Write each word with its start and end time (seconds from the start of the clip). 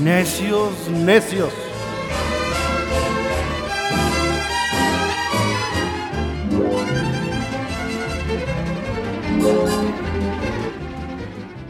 necios, 0.00 0.72
necios. 0.88 1.52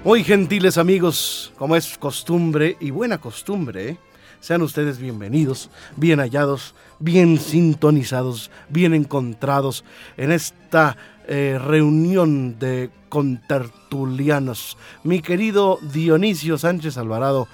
Muy 0.05 0.25
gentiles 0.25 0.79
amigos, 0.79 1.53
como 1.59 1.77
es 1.77 1.99
costumbre 1.99 2.77
y 2.81 2.91
buena 2.91 3.19
costumbre, 3.19 3.91
¿eh? 3.91 3.99
sean 4.41 4.63
ustedes 4.63 4.99
bienvenidos, 4.99 5.69
bien 5.97 6.21
hallados, 6.21 6.75
bien 6.99 7.39
sintonizados, 7.39 8.51
bien 8.71 8.95
encontrados 8.95 9.85
en 10.17 10.33
esta 10.33 10.97
eh, 11.29 11.61
reunión 11.63 12.59
de 12.59 12.91
contertulianos. 13.09 14.79
Mi 15.05 15.21
querido 15.21 15.79
Dionisio 15.93 16.57
Sánchez 16.57 16.97
Alvarado, 16.97 17.47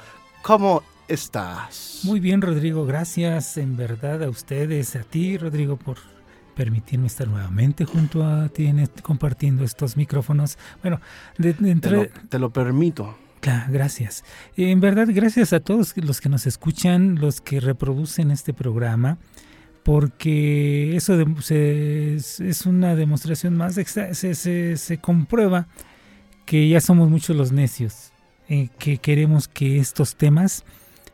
¿cómo 0.47 0.85
estás? 1.09 2.03
Muy 2.05 2.21
bien, 2.21 2.41
Rodrigo, 2.41 2.87
gracias 2.87 3.57
en 3.57 3.77
verdad 3.77 4.23
a 4.23 4.29
ustedes, 4.29 4.95
a 4.95 5.03
ti, 5.03 5.37
Rodrigo, 5.37 5.77
por 5.77 5.97
permitirme 6.55 7.09
estar 7.09 7.27
nuevamente 7.27 7.85
junto 7.85 8.25
a 8.25 8.49
ti 8.49 8.73
compartiendo 9.03 9.65
estos 9.65 9.97
micrófonos. 9.97 10.57
Bueno, 10.83 11.01
de, 11.37 11.57
entre... 11.69 12.13
te, 12.29 12.39
lo, 12.39 12.51
permito. 12.51 13.19
Claro, 13.41 13.73
gracias. 13.73 14.23
En 14.57 14.79
verdad, 14.79 15.09
gracias 15.11 15.53
a 15.53 15.59
todos 15.59 15.97
los 15.97 16.21
que 16.21 16.29
nos 16.29 16.47
escuchan, 16.47 17.17
los 17.17 17.41
que 17.41 17.59
reproducen 17.59 18.31
este 18.31 18.55
programa, 18.55 19.19
porque 19.83 20.95
eso 20.95 21.21
es 21.21 22.67
una 22.67 22.95
demostración 22.95 23.57
más, 23.57 23.75
se, 23.75 24.15
se, 24.15 24.77
se, 24.77 24.99
comprueba 24.99 25.67
que 26.45 26.69
ya 26.69 26.81
somos 26.81 27.11
muchos 27.11 27.35
los 27.35 27.51
necios, 27.51 28.13
eh, 28.49 28.69
que 28.79 28.99
queremos 28.99 29.49
que 29.49 29.79
estos 29.79 30.17
temas, 30.17 30.65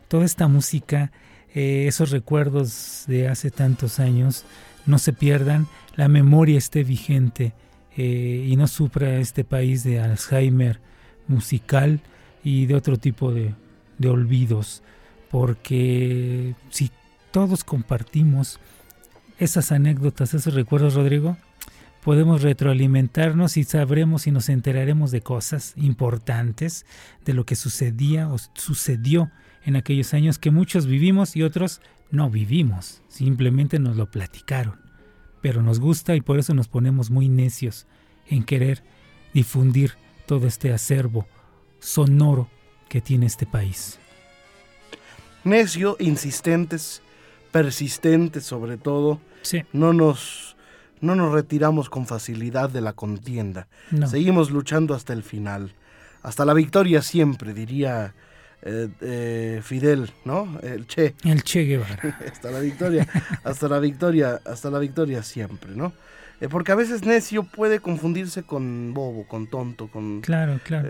toda 0.08 0.24
esta 0.24 0.48
música, 0.48 1.12
eh, 1.54 1.86
esos 1.88 2.10
recuerdos 2.10 3.04
de 3.06 3.28
hace 3.28 3.50
tantos 3.50 4.00
años, 4.00 4.44
no 4.86 4.98
se 4.98 5.12
pierdan, 5.12 5.66
la 5.96 6.08
memoria 6.08 6.58
esté 6.58 6.84
vigente 6.84 7.52
eh, 7.96 8.46
y 8.48 8.56
no 8.56 8.66
sufra 8.66 9.18
este 9.18 9.44
país 9.44 9.84
de 9.84 10.00
Alzheimer 10.00 10.80
musical 11.28 12.00
y 12.42 12.66
de 12.66 12.74
otro 12.74 12.96
tipo 12.96 13.32
de, 13.32 13.54
de 13.98 14.08
olvidos, 14.08 14.82
porque 15.30 16.54
si 16.70 16.90
todos 17.30 17.64
compartimos 17.64 18.60
esas 19.38 19.72
anécdotas, 19.72 20.34
esos 20.34 20.54
recuerdos, 20.54 20.94
Rodrigo, 20.94 21.36
podemos 22.02 22.42
retroalimentarnos 22.42 23.56
y 23.56 23.64
sabremos 23.64 24.26
y 24.26 24.32
nos 24.32 24.48
enteraremos 24.48 25.12
de 25.12 25.20
cosas 25.20 25.72
importantes, 25.76 26.84
de 27.24 27.32
lo 27.32 27.46
que 27.46 27.54
sucedía 27.54 28.28
o 28.28 28.36
sucedió 28.54 29.30
en 29.64 29.76
aquellos 29.76 30.12
años 30.12 30.38
que 30.38 30.50
muchos 30.50 30.86
vivimos 30.86 31.36
y 31.36 31.44
otros 31.44 31.80
no 32.10 32.28
vivimos, 32.28 33.02
simplemente 33.08 33.78
nos 33.78 33.96
lo 33.96 34.10
platicaron. 34.10 34.80
Pero 35.40 35.62
nos 35.62 35.78
gusta 35.78 36.16
y 36.16 36.20
por 36.20 36.38
eso 36.38 36.54
nos 36.54 36.68
ponemos 36.68 37.10
muy 37.10 37.28
necios 37.28 37.86
en 38.26 38.42
querer 38.42 38.82
difundir 39.32 39.92
todo 40.26 40.46
este 40.46 40.72
acervo 40.72 41.26
sonoro 41.78 42.48
que 42.88 43.00
tiene 43.00 43.26
este 43.26 43.46
país. 43.46 43.98
Necio, 45.44 45.96
insistentes, 46.00 47.00
persistentes 47.52 48.44
sobre 48.44 48.76
todo. 48.76 49.20
No 49.72 49.92
nos 49.92 50.56
no 51.02 51.14
nos 51.16 51.32
retiramos 51.32 51.90
con 51.90 52.06
facilidad 52.06 52.70
de 52.70 52.80
la 52.80 52.94
contienda. 52.94 53.66
Seguimos 54.06 54.50
luchando 54.50 54.94
hasta 54.94 55.12
el 55.12 55.22
final. 55.22 55.74
Hasta 56.22 56.44
la 56.44 56.54
victoria 56.54 57.02
siempre, 57.02 57.52
diría 57.52 58.14
eh, 58.62 58.88
eh, 59.00 59.60
Fidel, 59.64 60.12
¿no? 60.24 60.60
El 60.62 60.86
Che. 60.86 61.16
El 61.24 61.42
Che 61.42 61.64
Guevara. 61.64 61.98
hasta 62.32 62.50
la 62.52 62.60
victoria, 62.60 63.08
hasta 63.42 63.68
la 63.68 63.80
victoria, 63.80 64.40
hasta 64.44 64.70
la 64.70 64.78
victoria 64.78 65.24
siempre, 65.24 65.72
¿no? 65.74 65.92
Eh, 66.40 66.48
porque 66.48 66.70
a 66.70 66.76
veces 66.76 67.04
necio 67.04 67.42
puede 67.42 67.80
confundirse 67.80 68.44
con 68.44 68.94
bobo, 68.94 69.26
con 69.26 69.48
tonto, 69.48 69.88
con 69.88 70.20
claro, 70.20 70.60
claro. 70.62 70.88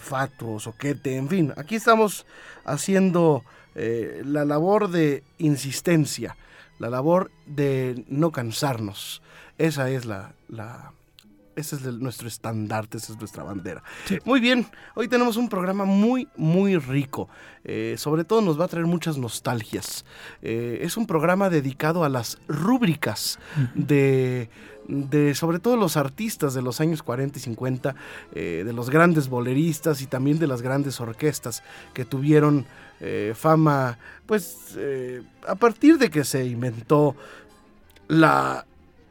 fato, 0.00 0.58
soquete, 0.58 1.16
en 1.16 1.28
fin. 1.28 1.52
Aquí 1.56 1.76
estamos 1.76 2.26
haciendo 2.64 3.44
la 3.74 4.44
labor 4.44 4.90
de 4.90 5.22
insistencia, 5.38 6.36
la 6.82 6.90
labor 6.90 7.30
de 7.46 8.04
no 8.08 8.32
cansarnos. 8.32 9.22
Esa 9.56 9.88
es 9.88 10.04
la, 10.04 10.34
la 10.48 10.92
ese 11.54 11.76
es 11.76 11.82
nuestro 11.84 12.26
estandarte, 12.26 12.96
esa 12.96 13.12
es 13.12 13.18
nuestra 13.20 13.44
bandera. 13.44 13.84
Muy 14.24 14.40
bien, 14.40 14.66
hoy 14.96 15.06
tenemos 15.06 15.36
un 15.36 15.48
programa 15.48 15.84
muy, 15.84 16.26
muy 16.36 16.76
rico. 16.78 17.28
Eh, 17.62 17.94
sobre 17.98 18.24
todo 18.24 18.40
nos 18.40 18.58
va 18.58 18.64
a 18.64 18.68
traer 18.68 18.86
muchas 18.86 19.16
nostalgias. 19.16 20.04
Eh, 20.40 20.80
es 20.82 20.96
un 20.96 21.06
programa 21.06 21.50
dedicado 21.50 22.02
a 22.02 22.08
las 22.08 22.38
rúbricas 22.48 23.38
de, 23.76 24.50
de, 24.88 25.36
sobre 25.36 25.60
todo 25.60 25.76
los 25.76 25.96
artistas 25.96 26.52
de 26.54 26.62
los 26.62 26.80
años 26.80 27.04
40 27.04 27.38
y 27.38 27.42
50, 27.42 27.94
eh, 28.34 28.62
de 28.64 28.72
los 28.72 28.90
grandes 28.90 29.28
boleristas 29.28 30.02
y 30.02 30.06
también 30.06 30.40
de 30.40 30.48
las 30.48 30.62
grandes 30.62 31.00
orquestas 31.00 31.62
que 31.94 32.04
tuvieron 32.04 32.66
fama, 33.34 33.98
pues 34.26 34.78
a 35.46 35.54
partir 35.56 35.98
de 35.98 36.08
que 36.08 36.24
se 36.24 36.44
inventó 36.46 37.16
la, 38.08 38.64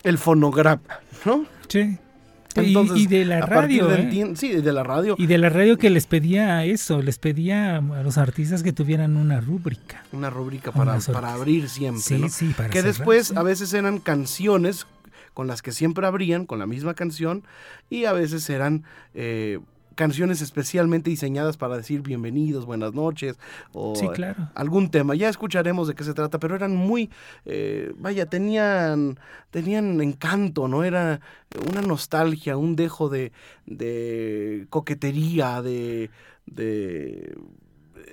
el 0.03 0.17
fonograma, 0.17 0.81
¿no? 1.25 1.45
Sí 1.67 1.97
y, 2.55 3.07
de 3.07 3.25
la 3.25 3.41
radio. 3.41 3.91
¿eh? 3.93 4.33
sí, 4.35 4.49
de 4.49 4.73
la 4.73 4.83
radio. 4.83 5.15
Y 5.17 5.27
de 5.27 5.37
la 5.37 5.49
radio 5.49 5.77
que 5.77 5.89
les 5.89 6.07
pedía 6.07 6.63
eso, 6.65 7.01
les 7.01 7.17
pedía 7.17 7.77
a 7.77 8.03
los 8.03 8.17
artistas 8.17 8.63
que 8.63 8.73
tuvieran 8.73 9.15
una 9.15 9.39
rúbrica. 9.41 10.03
Una 10.11 10.29
rúbrica 10.29 10.71
para, 10.71 10.97
para 10.99 11.33
abrir 11.33 11.69
siempre. 11.69 12.01
Sí, 12.01 12.29
sí, 12.29 12.53
para 12.55 12.69
Que 12.69 12.83
después 12.83 13.35
a 13.35 13.43
veces 13.43 13.73
eran 13.73 13.99
canciones 13.99 14.87
con 15.33 15.47
las 15.47 15.61
que 15.61 15.71
siempre 15.71 16.05
abrían, 16.05 16.45
con 16.45 16.59
la 16.59 16.67
misma 16.67 16.93
canción, 16.93 17.43
y 17.89 18.05
a 18.05 18.11
veces 18.11 18.49
eran 18.49 18.83
eh, 19.13 19.59
canciones 19.95 20.41
especialmente 20.41 21.09
diseñadas 21.09 21.57
para 21.57 21.77
decir 21.77 22.01
bienvenidos, 22.01 22.65
buenas 22.65 22.93
noches 22.93 23.37
o 23.73 23.93
algún 24.55 24.89
tema. 24.89 25.15
Ya 25.15 25.29
escucharemos 25.29 25.87
de 25.87 25.95
qué 25.95 26.03
se 26.03 26.13
trata, 26.13 26.39
pero 26.39 26.55
eran 26.55 26.75
muy, 26.75 27.09
eh, 27.45 27.93
vaya, 27.97 28.25
tenían, 28.25 29.19
tenían 29.49 30.01
encanto, 30.01 30.67
¿no? 30.67 30.83
Era 30.83 31.19
una 31.69 31.81
nostalgia, 31.81 32.57
un 32.57 32.75
dejo 32.75 33.09
de, 33.09 33.31
de 33.65 34.67
coquetería, 34.69 35.61
de, 35.61 36.09
de 36.45 37.37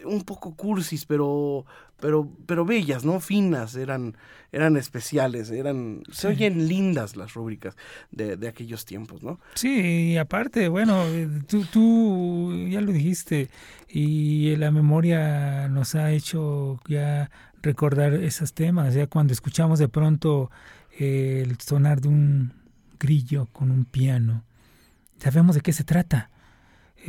un 0.05 0.23
poco 0.23 0.55
cursis, 0.55 1.07
pero, 1.07 1.65
pero, 2.01 2.31
pero 2.47 2.65
bellas, 2.65 3.05
¿no? 3.05 3.21
Finas, 3.21 3.75
eran, 3.75 4.17
eran 4.53 4.77
especiales, 4.77 5.51
eran, 5.51 6.03
se 6.11 6.29
oyen 6.29 6.69
lindas 6.69 7.17
las 7.17 7.35
rúbricas 7.35 7.77
de, 8.11 8.37
de, 8.37 8.49
aquellos 8.49 8.85
tiempos, 8.85 9.23
¿no? 9.23 9.41
Sí, 9.55 10.13
y 10.13 10.17
aparte, 10.17 10.69
bueno, 10.69 11.05
tú, 11.49 11.65
tú 11.65 12.67
ya 12.69 12.81
lo 12.81 12.93
dijiste, 12.93 13.51
y 13.89 14.55
la 14.57 14.71
memoria 14.71 15.69
nos 15.69 15.95
ha 15.95 16.13
hecho 16.13 16.81
ya 16.89 17.31
recordar 17.63 18.15
esos 18.15 18.55
temas, 18.55 18.95
ya 18.95 19.07
cuando 19.07 19.33
escuchamos 19.33 19.79
de 19.79 19.89
pronto 19.89 20.51
el 20.99 21.59
sonar 21.61 22.01
de 22.01 22.09
un 22.09 22.53
grillo 22.99 23.47
con 23.53 23.71
un 23.71 23.85
piano, 23.85 24.45
sabemos 25.19 25.57
de 25.57 25.63
qué 25.63 25.73
se 25.73 25.85
trata 25.85 26.31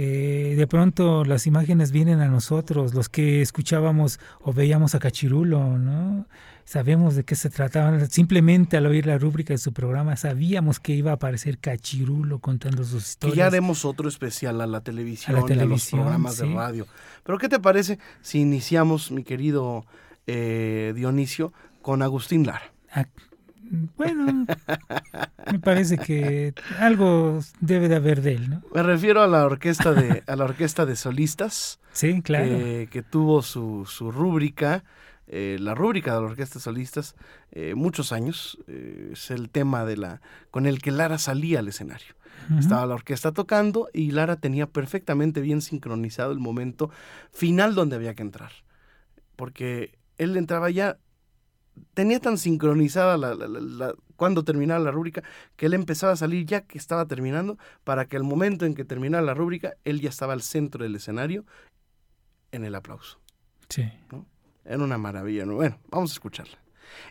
eh, 0.02 0.56
de 0.56 0.66
pronto 0.66 1.26
las 1.26 1.46
imágenes 1.46 1.92
vienen 1.92 2.22
a 2.22 2.30
nosotros, 2.30 2.94
los 2.94 3.10
que 3.10 3.42
escuchábamos 3.42 4.22
o 4.40 4.54
veíamos 4.54 4.96
a 4.96 5.00
Cachirulo, 5.00 5.78
¿no? 5.78 6.26
Sabemos 6.64 7.18
de 7.18 7.26
qué 7.26 7.36
se 7.36 7.50
trataba. 7.50 8.00
Simplemente 8.06 8.78
al 8.78 8.86
oír 8.86 9.06
la 9.06 9.18
rúbrica 9.18 9.54
de 9.54 9.58
su 9.58 9.74
programa 9.74 10.16
sabíamos 10.16 10.80
que 10.80 10.94
iba 10.94 11.12
a 11.12 11.16
aparecer 11.16 11.58
Cachirulo 11.58 12.40
contando 12.40 12.86
sus 12.86 13.10
historias. 13.10 13.34
Que 13.34 13.40
ya 13.40 13.48
haremos 13.48 13.84
otro 13.84 14.08
especial 14.08 14.62
a 14.62 14.68
la 14.68 14.80
televisión, 14.80 15.36
a, 15.36 15.66
los 15.66 15.90
programas 15.90 16.38
de 16.38 16.46
radio. 16.46 16.88
Pero 17.26 17.38
¿qué 17.38 17.50
te 17.50 17.60
parece 17.60 18.00
si 18.22 18.40
iniciamos, 18.40 19.12
mi 19.12 19.26
querido 19.26 19.86
eh, 20.28 20.94
Dionisio, 20.96 21.52
con 21.82 22.04
Agustín 22.04 22.46
Lara? 22.46 22.72
Ah, 22.94 23.06
Bueno, 23.98 24.46
me 25.52 25.60
parece 25.60 25.98
que 25.98 26.54
algo 26.80 27.40
debe 27.60 27.88
de 27.88 27.96
haber 27.96 28.22
de 28.22 28.34
él, 28.34 28.50
¿no? 28.50 28.64
Me 28.74 28.84
refiero 28.84 29.22
a 29.22 29.28
la 29.28 29.46
orquesta 29.46 29.94
de, 29.94 30.24
a 30.26 30.36
la 30.36 30.46
orquesta 30.46 30.86
de 30.86 30.96
solistas. 30.96 31.80
Sí, 31.92 32.22
claro. 32.22 32.48
Que, 32.48 33.04
tuvo 33.08 33.42
su, 33.42 33.86
su 33.86 34.12
rúbrica, 34.12 34.84
eh, 35.28 35.58
la 35.60 35.76
rúbrica 35.76 36.16
de 36.16 36.22
la 36.22 36.28
orquesta 36.28 36.56
de 36.56 36.64
solistas, 36.64 37.16
eh, 37.52 37.76
muchos 37.76 38.12
años. 38.12 38.58
Eh, 38.68 39.12
es 39.14 39.30
el 39.30 39.50
tema 39.50 39.86
de 39.86 39.98
la, 39.98 40.22
con 40.50 40.66
el 40.66 40.82
que 40.82 40.92
Lara 40.92 41.18
salía 41.18 41.60
al 41.60 41.68
escenario. 41.68 42.16
Estaba 42.58 42.88
la 42.88 42.96
orquesta 42.96 43.32
tocando 43.32 43.90
y 43.94 44.10
Lara 44.10 44.38
tenía 44.38 44.66
perfectamente 44.66 45.40
bien 45.40 45.62
sincronizado 45.62 46.32
el 46.32 46.40
momento 46.40 46.90
final 47.32 47.76
donde 47.76 47.98
había 47.98 48.16
que 48.16 48.24
entrar. 48.24 48.52
Porque 49.36 50.00
él 50.18 50.36
entraba 50.36 50.72
ya 50.72 50.98
tenía 51.94 52.20
tan 52.20 52.38
sincronizada 52.38 53.18
la, 53.18 53.94
cuando 54.16 54.44
terminaba 54.44 54.80
la 54.84 54.92
rúbrica 54.92 55.24
que 55.56 55.68
él 55.68 55.74
empezaba 55.74 56.14
a 56.14 56.16
salir 56.16 56.46
ya 56.46 56.62
que 56.62 56.78
estaba 56.78 57.06
terminando 57.06 57.58
para 57.84 58.06
que 58.06 58.18
el 58.18 58.24
momento 58.24 58.66
en 58.66 58.76
que 58.76 58.86
terminara 58.86 59.24
la 59.24 59.34
rúbrica 59.34 59.76
él 59.84 60.02
ya 60.02 60.10
estaba 60.10 60.34
al 60.34 60.42
centro 60.42 60.84
del 60.84 60.96
escenario 60.96 61.46
en 62.52 62.66
el 62.66 62.76
aplauso. 62.76 63.20
Sí. 63.70 63.90
Era 64.66 64.84
una 64.84 64.98
maravilla. 64.98 65.46
Bueno, 65.46 65.80
vamos 65.90 66.12
a 66.12 66.14
escucharla. 66.14 66.58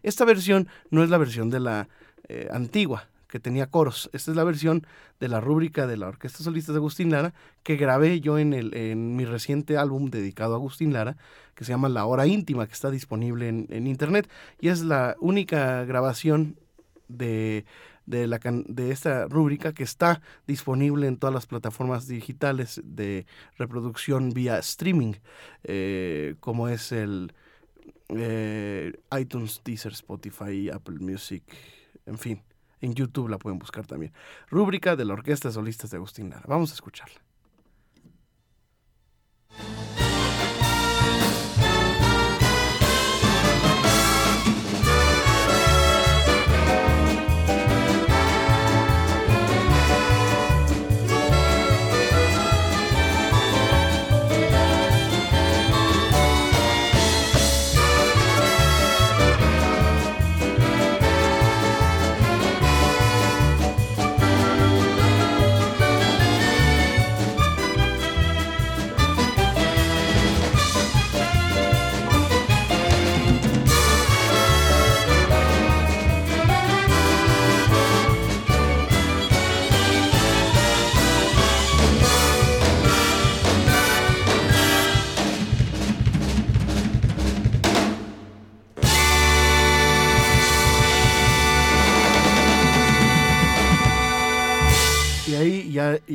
Esta 0.03 0.25
versión 0.25 0.69
no 0.91 1.03
es 1.03 1.11
la 1.11 1.19
versión 1.19 1.50
de 1.50 1.61
la 1.61 1.88
eh, 2.29 2.49
antigua, 2.50 3.09
que 3.28 3.38
tenía 3.38 3.70
coros. 3.70 4.10
Esta 4.12 4.30
es 4.30 4.36
la 4.36 4.44
versión 4.44 4.86
de 5.20 5.28
la 5.28 5.40
rúbrica 5.40 5.86
de 5.86 5.96
la 5.96 6.08
Orquesta 6.08 6.42
Solista 6.42 6.72
de 6.72 6.78
Agustín 6.78 7.10
Lara 7.10 7.34
que 7.62 7.76
grabé 7.76 8.20
yo 8.20 8.38
en, 8.38 8.54
el, 8.54 8.75
en 8.75 9.16
mi 9.16 9.25
reciente 9.25 9.76
álbum 9.76 10.10
dedicado 10.10 10.54
a 10.54 10.56
Agustín 10.56 10.92
Lara, 10.92 11.16
que 11.54 11.64
se 11.64 11.72
llama 11.72 11.88
La 11.88 12.06
Hora 12.06 12.26
Íntima, 12.26 12.66
que 12.66 12.72
está 12.72 12.90
disponible 12.90 13.48
en, 13.48 13.86
internet 13.86 14.28
y 14.60 14.69
es 14.69 14.82
la 14.82 15.16
única 15.20 15.84
grabación 15.84 16.56
de, 17.08 17.64
de, 18.06 18.26
la, 18.26 18.38
de 18.38 18.90
esta 18.90 19.26
rúbrica 19.26 19.72
que 19.72 19.82
está 19.82 20.20
disponible 20.46 21.06
en 21.06 21.19
todas 21.19 21.34
las 21.34 21.46
plataformas 21.46 22.08
digitales 22.08 22.81
de 22.84 23.26
reproducción 23.58 24.31
vía 24.31 24.58
streaming, 24.58 25.14
eh, 25.64 26.34
como 26.40 26.69
es 26.69 26.92
el 26.92 27.32
eh, 28.08 28.92
iTunes, 29.19 29.60
Deezer, 29.64 29.92
Spotify, 29.92 30.70
Apple 30.70 30.98
Music, 31.00 31.42
en 32.06 32.19
fin. 32.19 32.47
En 32.80 32.94
YouTube 32.94 33.28
la 33.28 33.38
pueden 33.38 33.58
buscar 33.58 33.86
también. 33.86 34.12
Rúbrica 34.50 34.96
de 34.96 35.04
la 35.04 35.14
Orquesta 35.14 35.50
Solistas 35.50 35.90
de 35.90 35.96
Agustín 35.96 36.30
Lara. 36.30 36.44
Vamos 36.46 36.70
a 36.70 36.75
escucharla. 36.75 37.20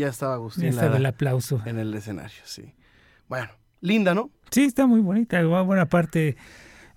Ya, 0.03 0.09
estaba 0.09 0.35
Agustín. 0.35 0.65
estaba 0.65 0.97
el 0.97 1.05
aplauso. 1.05 1.61
En 1.65 1.79
el 1.79 1.93
escenario, 1.93 2.41
sí. 2.43 2.73
Bueno, 3.27 3.49
linda, 3.81 4.13
¿no? 4.13 4.31
Sí, 4.51 4.65
está 4.65 4.85
muy 4.85 4.99
bonita. 4.99 5.43
Buena 5.43 5.87
parte 5.87 6.35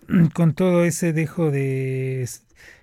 mm, 0.08 0.26
con 0.26 0.54
todo 0.54 0.84
ese 0.84 1.12
dejo 1.12 1.50
de 1.50 2.28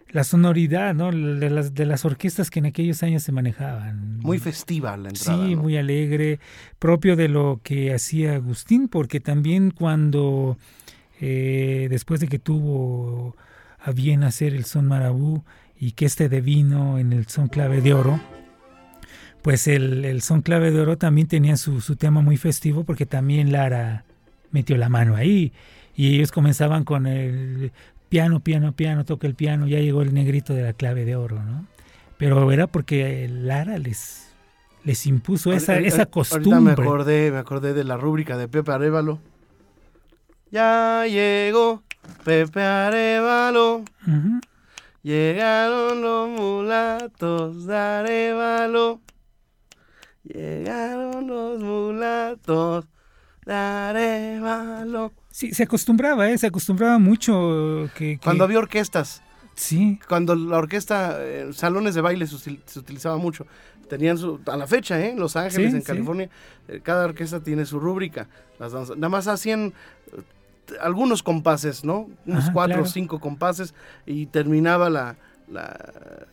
la 0.09 0.23
sonoridad, 0.23 0.93
¿no? 0.93 1.11
De 1.11 1.49
las, 1.49 1.73
de 1.73 1.85
las 1.85 2.05
orquestas 2.05 2.49
que 2.49 2.59
en 2.59 2.67
aquellos 2.67 3.03
años 3.03 3.23
se 3.23 3.31
manejaban. 3.31 4.19
Muy 4.19 4.39
festiva 4.39 4.95
la 4.95 5.09
entrada. 5.09 5.45
Sí, 5.45 5.55
muy 5.55 5.75
alegre, 5.77 6.39
propio 6.79 7.15
de 7.15 7.29
lo 7.29 7.59
que 7.63 7.93
hacía 7.93 8.35
Agustín, 8.35 8.87
porque 8.87 9.19
también 9.19 9.71
cuando, 9.71 10.57
eh, 11.19 11.87
después 11.89 12.19
de 12.19 12.27
que 12.27 12.39
tuvo 12.39 13.35
a 13.79 13.91
bien 13.91 14.23
hacer 14.23 14.53
el 14.53 14.65
son 14.65 14.87
marabú 14.87 15.43
y 15.75 15.91
que 15.91 16.05
este 16.05 16.29
devino 16.29 16.99
en 16.99 17.11
el 17.11 17.27
son 17.27 17.47
clave 17.47 17.81
de 17.81 17.93
oro, 17.93 18.19
pues 19.43 19.67
el, 19.67 20.21
son 20.21 20.41
clave 20.41 20.71
de 20.71 20.79
oro 20.79 20.97
también 20.97 21.27
tenía 21.27 21.57
su, 21.57 21.79
tema 21.97 22.21
muy 22.21 22.37
festivo 22.37 22.85
porque 22.85 23.05
también 23.05 23.51
Lara 23.51 24.05
metió 24.51 24.77
la 24.77 24.87
mano 24.87 25.17
ahí 25.17 25.51
y 25.95 26.15
ellos 26.15 26.31
comenzaban 26.31 26.85
con 26.85 27.05
el 27.07 27.73
piano, 28.07 28.39
piano, 28.39 28.71
piano, 28.71 29.03
toca 29.03 29.27
el 29.27 29.35
piano, 29.35 29.67
ya 29.67 29.79
llegó 29.79 30.01
el 30.01 30.13
negrito 30.13 30.53
de 30.53 30.63
la 30.63 30.71
clave 30.71 31.03
de 31.03 31.17
oro, 31.17 31.43
¿no? 31.43 31.67
Pero 32.17 32.49
era 32.53 32.67
porque 32.67 33.27
Lara 33.29 33.77
les, 33.77 34.29
les 34.85 35.05
impuso 35.07 35.51
esa, 35.51 35.77
esa 35.77 36.05
costumbre. 36.05 36.61
me 36.61 36.71
acordé, 36.71 37.29
me 37.29 37.37
acordé 37.37 37.73
de 37.73 37.83
la 37.83 37.97
rúbrica 37.97 38.37
de 38.37 38.47
Pepe 38.47 38.71
Arevalo. 38.71 39.19
Ya 40.51 41.05
llegó 41.05 41.83
Pepe 42.23 42.61
Arevalo. 42.61 43.83
Llegaron 45.01 46.01
los 46.01 46.29
mulatos 46.29 47.65
de 47.65 47.75
Arevalo. 47.75 49.01
Llegaron 50.33 51.27
los 51.27 51.59
mulatos. 51.59 52.85
Sí, 55.29 55.53
se 55.53 55.63
acostumbraba, 55.63 56.29
¿eh? 56.29 56.37
Se 56.37 56.47
acostumbraba 56.47 56.97
mucho 56.97 57.89
que, 57.95 58.19
Cuando 58.23 58.43
había 58.43 58.59
orquestas. 58.59 59.21
Sí. 59.55 59.99
Cuando 60.07 60.35
la 60.35 60.57
orquesta, 60.57 61.17
eh, 61.19 61.49
salones 61.53 61.93
de 61.93 62.01
baile 62.01 62.25
se, 62.25 62.59
utilizaba 62.79 63.17
mucho. 63.17 63.45
Tenían 63.89 64.17
su, 64.17 64.39
a 64.47 64.57
la 64.57 64.65
fecha, 64.65 64.99
¿eh? 64.99 65.13
Los 65.15 65.35
Ángeles, 65.35 65.73
en 65.73 65.81
California, 65.81 66.29
eh, 66.67 66.79
cada 66.81 67.05
orquesta 67.05 67.41
tiene 67.41 67.65
su 67.65 67.79
rúbrica. 67.79 68.27
Las 68.59 68.73
Nada 68.73 69.09
más 69.09 69.27
hacían 69.27 69.73
eh, 70.07 70.21
algunos 70.81 71.21
compases, 71.21 71.83
¿no? 71.83 72.09
Unos 72.25 72.49
cuatro 72.51 72.83
o 72.83 72.85
cinco 72.85 73.19
compases 73.19 73.75
y 74.05 74.25
terminaba 74.27 74.89
la, 74.89 75.17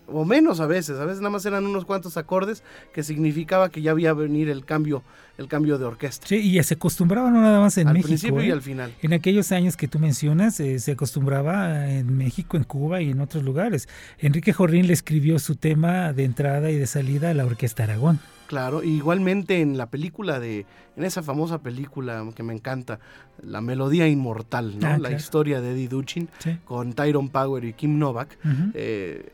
o 0.07 0.25
menos 0.25 0.61
a 0.61 0.67
veces, 0.67 0.99
a 0.99 1.05
veces 1.05 1.21
nada 1.21 1.31
más 1.31 1.45
eran 1.47 1.67
unos 1.67 1.85
cuantos 1.85 2.17
acordes 2.17 2.63
que 2.93 3.03
significaba 3.03 3.71
que 3.71 3.83
ya 3.83 3.91
había 3.91 4.13
venir 4.13 4.49
el 4.49 4.65
cambio, 4.65 5.03
el 5.39 5.49
cambio 5.49 5.79
de 5.79 5.85
orquesta. 5.85 6.27
Sí, 6.27 6.37
y 6.37 6.63
se 6.63 6.75
acostumbraba 6.75 7.31
no 7.31 7.41
nada 7.41 7.61
más 7.61 7.77
en 7.79 7.89
México. 7.89 7.99
Al 7.99 8.09
principio 8.09 8.43
y 8.43 8.49
¿eh? 8.49 8.53
al 8.53 8.63
final. 8.63 8.95
En 9.03 9.13
aquellos 9.13 9.53
años 9.53 9.77
que 9.77 9.89
tú 9.89 9.99
mencionas, 9.99 10.61
eh, 10.61 10.79
se 10.79 10.93
acostumbraba 10.93 11.91
en 11.91 12.17
México, 12.17 12.57
en 12.57 12.65
Cuba 12.65 13.01
y 13.01 13.11
en 13.11 13.21
otros 13.21 13.45
lugares. 13.45 13.89
Enrique 14.19 14.53
Jorrín 14.53 14.87
le 14.87 14.93
escribió 14.93 15.39
su 15.39 15.57
tema 15.57 16.13
de 16.13 16.25
entrada 16.25 16.71
y 16.71 16.77
de 16.77 16.87
salida 16.87 17.31
a 17.31 17.35
la 17.35 17.47
Orquesta 17.47 17.85
Aragón. 17.85 18.21
Claro, 18.51 18.83
igualmente 18.83 19.61
en 19.61 19.79
la 19.79 19.91
película 19.91 20.41
de, 20.41 20.67
en 20.97 21.05
esa 21.05 21.23
famosa 21.23 21.63
película 21.63 22.29
que 22.35 22.43
me 22.43 22.53
encanta, 22.53 22.99
La 23.41 23.61
Melodía 23.61 24.09
Inmortal, 24.09 24.77
¿no? 24.81 24.89
Ah, 24.89 24.99
la 24.99 25.13
historia 25.13 25.61
de 25.61 25.71
Eddie 25.71 25.87
Duchin 25.87 26.29
con 26.65 26.93
Tyrone 26.95 27.29
Power 27.29 27.65
y 27.65 27.75
Kim 27.75 28.01
Novak. 28.01 28.37
Eh, 28.75 29.33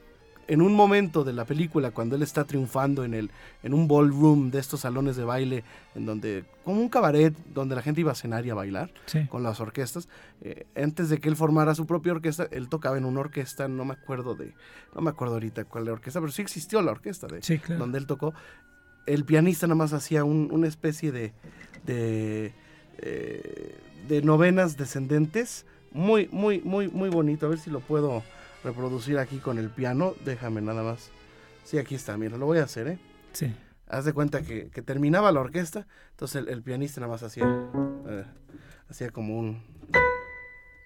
en 0.49 0.63
un 0.63 0.75
momento 0.75 1.25
de 1.25 1.33
la 1.33 1.45
película, 1.45 1.91
cuando 1.91 2.17
él 2.17 2.23
está 2.23 2.45
triunfando 2.45 3.05
en, 3.05 3.15
el, 3.15 3.31
en 3.63 3.75
un 3.75 3.89
ballroom 3.89 4.51
de 4.51 4.59
estos 4.59 4.81
salones 4.81 5.17
de 5.17 5.25
baile, 5.25 5.65
en 5.95 6.07
donde, 6.07 6.45
como 6.65 6.81
un 6.81 6.89
cabaret, 6.89 7.35
donde 7.53 7.75
la 7.75 7.83
gente 7.83 8.01
iba 8.01 8.13
a 8.13 8.15
cenar 8.15 8.47
y 8.47 8.51
a 8.51 8.55
bailar 8.55 8.91
con 9.29 9.43
las 9.43 9.61
orquestas, 9.61 10.09
eh, 10.43 10.67
antes 10.77 11.09
de 11.09 11.19
que 11.19 11.29
él 11.29 11.37
formara 11.37 11.75
su 11.75 11.87
propia 11.87 12.13
orquesta, 12.13 12.47
él 12.51 12.69
tocaba 12.69 12.97
en 12.97 13.05
una 13.05 13.21
orquesta, 13.21 13.69
no 13.69 13.85
me 13.85 13.95
acuerdo 13.95 14.35
de, 14.35 14.55
no 14.95 15.01
me 15.01 15.11
acuerdo 15.11 15.35
ahorita 15.35 15.65
cuál 15.65 15.85
era 15.85 15.93
la 15.93 15.95
orquesta, 15.95 16.21
pero 16.21 16.33
sí 16.33 16.43
existió 16.43 16.81
la 16.83 16.93
orquesta 16.93 17.27
de 17.27 17.41
donde 17.77 17.99
él 17.99 18.07
tocó 18.07 18.33
el 19.07 19.25
pianista 19.25 19.67
nada 19.67 19.77
más 19.77 19.93
hacía 19.93 20.25
una 20.25 20.67
especie 20.67 21.13
de, 21.13 21.33
de, 21.85 22.53
eh, 22.99 23.77
de, 24.09 24.23
novenas 24.23 24.77
descendentes. 24.77 25.65
Muy, 25.93 26.29
muy, 26.33 26.61
muy, 26.61 26.89
muy 26.89 27.09
bonito. 27.09 27.47
A 27.47 27.49
ver 27.49 27.59
si 27.59 27.71
lo 27.71 27.81
puedo 27.81 28.23
reproducir 28.67 29.19
aquí 29.19 29.39
con 29.39 29.59
el 29.59 29.71
piano. 29.71 30.15
Déjame 30.25 30.61
nada 30.61 30.83
más. 30.83 31.11
Sí, 31.65 31.79
aquí 31.79 31.95
está, 31.95 32.17
mira, 32.19 32.37
lo 32.37 32.47
voy 32.47 32.59
a 32.59 32.65
hacer, 32.65 32.89
¿eh? 32.89 32.99
Sí. 33.33 33.55
Haz 33.89 34.05
de 34.05 34.13
cuenta 34.13 34.43
que, 34.43 34.67
terminaba 34.85 35.31
la 35.31 35.41
orquesta, 35.41 35.87
entonces 36.11 36.45
el, 36.49 36.63
pianista 36.63 37.01
nada 37.01 37.13
más 37.13 37.23
hacía, 37.23 37.45
eh, 38.09 38.25
hacía 38.89 39.11
como 39.11 39.39
un... 39.39 39.63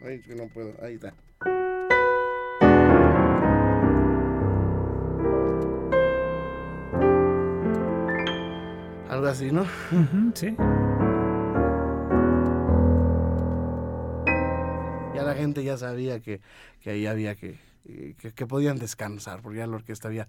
Ay, 0.03 0.21
que 0.21 0.35
no 0.35 0.49
puedo, 0.49 0.75
ahí 0.83 0.95
está. 0.95 1.15
Algo 9.09 9.27
así, 9.27 9.51
¿no? 9.51 9.65
Sí. 10.35 10.55
Ya 15.15 15.23
la 15.23 15.35
gente 15.35 15.65
ya 15.65 15.77
sabía 15.79 16.21
que, 16.21 16.41
que 16.81 16.91
ahí 16.91 17.07
había 17.07 17.35
que, 17.35 17.59
que, 17.85 18.33
que 18.33 18.47
podían 18.47 18.79
descansar, 18.79 19.41
porque 19.43 19.59
ya 19.59 19.67
la 19.67 19.77
orquesta 19.77 20.09
había 20.09 20.29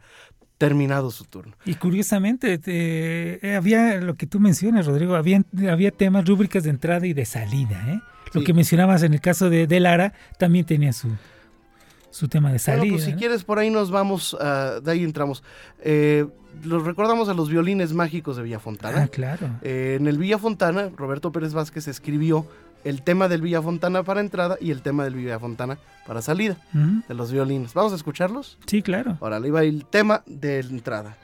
terminado 0.57 1.09
su 1.11 1.25
turno. 1.25 1.55
Y 1.65 1.75
curiosamente, 1.75 2.57
te- 2.57 3.45
eh, 3.47 3.55
había 3.55 3.99
lo 3.99 4.15
que 4.15 4.27
tú 4.27 4.39
mencionas, 4.39 4.85
Rodrigo, 4.85 5.15
había, 5.15 5.43
había 5.69 5.91
temas, 5.91 6.25
rúbricas 6.27 6.63
de 6.63 6.69
entrada 6.69 7.05
y 7.07 7.13
de 7.13 7.25
salida. 7.25 7.83
¿eh? 7.91 7.99
Lo 8.33 8.41
Sí. 8.41 8.45
que 8.47 8.53
mencionabas 8.53 9.03
en 9.03 9.13
el 9.13 9.21
caso 9.21 9.49
de, 9.49 9.67
de 9.67 9.79
Lara 9.79 10.13
también 10.37 10.65
tenía 10.65 10.93
su, 10.93 11.09
su 12.11 12.27
tema 12.27 12.51
de 12.51 12.59
salida. 12.59 12.81
Bueno, 12.81 12.93
pues 12.95 13.05
si 13.05 13.11
¿no? 13.13 13.17
quieres, 13.17 13.43
por 13.43 13.57
ahí 13.59 13.69
nos 13.69 13.89
vamos, 13.91 14.37
ah, 14.39 14.79
de 14.83 14.91
ahí 14.91 15.03
entramos. 15.03 15.43
Eh, 15.83 16.25
los 16.63 16.83
recordamos 16.85 17.27
a 17.29 17.33
los 17.33 17.49
violines 17.49 17.93
mágicos 17.93 18.37
de 18.37 18.43
Villa 18.43 18.59
Fontana. 18.59 19.03
Ah, 19.03 19.07
claro. 19.07 19.49
Eh, 19.63 19.97
en 19.99 20.07
el 20.07 20.17
Villa 20.17 20.37
Fontana, 20.37 20.89
Roberto 20.95 21.31
Pérez 21.31 21.53
Vázquez 21.53 21.87
escribió 21.87 22.45
el 22.83 23.01
tema 23.01 23.27
del 23.27 23.41
Villa 23.41 23.61
Fontana 23.61 24.03
para 24.03 24.21
entrada 24.21 24.57
y 24.59 24.71
el 24.71 24.81
tema 24.81 25.03
del 25.03 25.15
Villa 25.15 25.39
Fontana 25.39 25.77
para 26.07 26.21
salida 26.21 26.57
de 26.73 27.13
los 27.13 27.31
violines. 27.31 27.73
¿Vamos 27.73 27.93
a 27.93 27.95
escucharlos? 27.95 28.57
Sí, 28.65 28.81
claro. 28.81 29.17
Ahora, 29.21 29.39
le 29.39 29.49
iba 29.49 29.63
el 29.63 29.85
tema 29.85 30.23
de 30.25 30.59
entrada. 30.59 31.17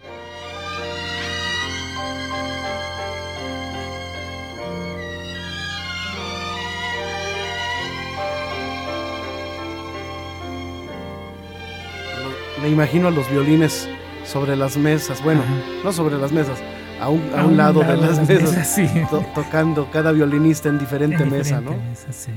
Me 12.62 12.70
imagino 12.70 13.08
a 13.08 13.12
los 13.12 13.30
violines 13.30 13.88
sobre 14.26 14.56
las 14.56 14.78
mesas, 14.78 15.24
bueno, 15.24 15.42
no 15.84 15.94
sobre 15.94 16.18
las 16.18 16.32
mesas, 16.32 16.60
a 17.00 17.10
un, 17.10 17.32
a 17.36 17.46
un 17.46 17.58
lado, 17.58 17.82
de 17.82 17.98
las 17.98 18.28
mesas, 18.28 18.68
sí. 18.68 18.88
to- 19.10 19.26
tocando 19.36 19.90
cada 19.92 20.12
violinista 20.12 20.70
en 20.70 20.80
diferente 20.80 21.24
En 21.24 21.30
mesa, 21.32 21.60
diferente 21.60 21.84
¿no? 21.84 21.90
mesa, 21.90 22.12
sí. 22.12 22.32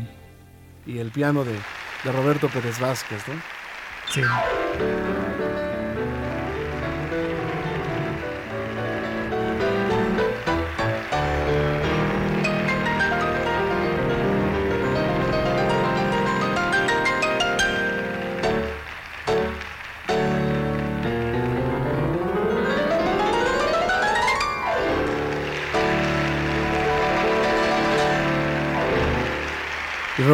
Y 0.87 0.99
el 0.99 1.11
piano 1.11 1.45
de, 1.45 1.53
de 1.53 2.13
Roberto 2.13 2.49
Pérez 2.49 2.79
Vázquez, 2.81 3.23
¿no? 3.29 3.35
Sí. 4.13 4.23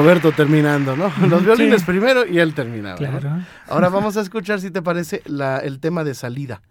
Roberto 0.07 0.31
terminando, 0.31 0.97
¿no? 0.97 1.13
Los 1.29 1.45
violines 1.45 1.81
sí. 1.81 1.87
primero 1.87 2.25
y 2.25 2.39
él 2.39 2.55
terminaba. 2.55 2.97
Ahora 3.67 3.89
vamos 3.89 4.17
a 4.17 4.21
escuchar, 4.21 4.61
si 4.61 4.71
te 4.71 4.81
parece, 4.81 5.21
la, 5.27 5.59
el 5.59 5.81
tema 5.81 6.05
de 6.05 6.15
salida. 6.15 6.63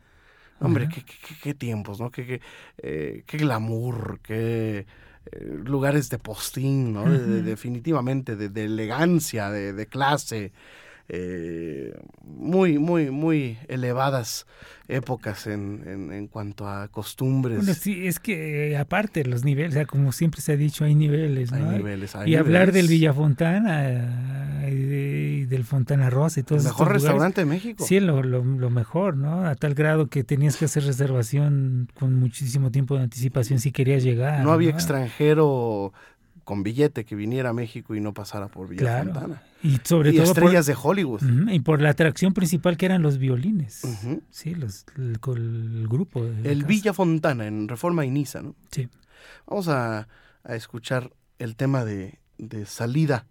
Hombre, 0.61 0.87
qué, 0.87 1.03
qué- 1.03 1.17
qué- 1.27 1.35
qué 1.43 1.53
tiempos, 1.53 1.99
¿no? 1.99 2.09
Qué, 2.11 2.25
qué, 2.25 2.41
eh, 2.77 3.23
qué 3.27 3.37
glamour, 3.37 4.21
qué 4.23 4.85
eh, 5.29 5.59
lugares 5.65 6.09
de 6.09 6.17
postín, 6.17 6.93
¿no? 6.93 7.03
De- 7.11 7.19
de- 7.19 7.39
Ujú. 7.39 7.45
definitivamente, 7.45 8.37
de, 8.37 8.47
de 8.47 8.63
elegancia, 8.63 9.49
de, 9.49 9.73
de 9.73 9.85
clase. 9.87 10.53
Eh, 11.07 11.93
muy, 12.23 12.79
muy, 12.79 13.11
muy 13.11 13.57
elevadas 13.67 14.45
épocas 14.87 15.47
en, 15.47 15.83
en- 15.85 16.11
en 16.11 16.27
cuanto 16.27 16.67
a 16.67 16.87
costumbres. 16.87 17.57
Bueno, 17.57 17.73
sí, 17.73 18.07
es 18.07 18.19
que 18.19 18.71
eh, 18.71 18.77
aparte 18.77 19.23
los 19.25 19.43
niveles, 19.43 19.71
o 19.71 19.73
sea, 19.75 19.85
como 19.85 20.11
siempre 20.11 20.41
se 20.41 20.53
ha 20.53 20.57
dicho, 20.57 20.83
hay 20.83 20.95
niveles, 20.95 21.51
hay 21.53 21.63
niveles, 21.63 22.15
hay 22.15 22.31
y 22.31 22.35
hablar 22.35 22.71
del. 22.71 22.87
Villafontana 22.87 24.67
y, 24.69 24.75
de- 24.75 25.37
y 25.41 25.45
del 25.45 25.63
Fontana 25.63 26.09
Rosa 26.09 26.39
y 26.39 26.41
El 26.41 26.45
todos 26.45 26.63
mejor 26.63 26.87
estos 26.87 26.87
lugares, 26.87 27.03
restaurante 27.03 27.41
de 27.41 27.45
México. 27.45 27.85
Sí, 27.85 27.99
lo, 27.99 28.23
lo, 28.23 28.43
lo 28.43 28.69
mejor, 28.69 29.15
¿no? 29.17 29.45
A 29.45 29.55
tal 29.55 29.73
grado 29.75 30.07
que 30.07 30.23
tenías 30.23 30.57
que 30.57 30.65
hacer 30.65 30.83
reservación 30.83 31.89
con 31.93 32.15
muchísimo 32.15 32.71
tiempo 32.71 32.95
de 32.95 33.03
anticipación 33.03 33.59
si 33.59 33.71
querías 33.71 34.03
llegar. 34.03 34.43
no 34.43 34.51
había 34.51 34.71
extranjero 34.71 35.93
con 36.45 36.63
billete 36.63 37.03
que 37.03 37.15
viniera 37.15 37.49
a 37.49 37.53
México 37.53 37.93
y 37.95 37.99
no 37.99 38.13
pasara 38.13 38.47
por 38.47 38.69
Villa 38.69 38.81
Claro. 38.81 39.11
Fontana. 39.13 39.43
Y 39.61 39.77
sobre 39.83 40.11
y 40.11 40.13
todo 40.17 40.25
estrellas 40.31 40.65
de 40.67 40.75
Hollywood. 40.81 41.21
y 41.49 41.59
por 41.59 41.81
la 41.81 41.89
atracción 41.89 42.33
principal 42.33 42.77
que 42.77 42.85
eran 42.85 43.01
los 43.01 43.17
violines. 43.17 43.81
Sí, 44.29 44.55
los, 44.55 44.85
el, 44.95 45.17
el 45.25 45.87
grupo. 45.89 46.23
El 46.23 46.59
casa. 46.59 46.67
Villa 46.67 46.93
Fontana 46.93 47.47
en 47.47 47.67
Reforma 47.67 48.05
y 48.05 48.11
Niza, 48.11 48.41
¿no? 48.41 48.55
Sí. 48.71 48.87
Vamos 49.47 49.67
a, 49.67 50.07
a 50.43 50.55
escuchar 50.55 51.11
el 51.39 51.55
tema 51.55 51.83
de, 51.83 52.19
de 52.37 52.65
salida 52.65 53.25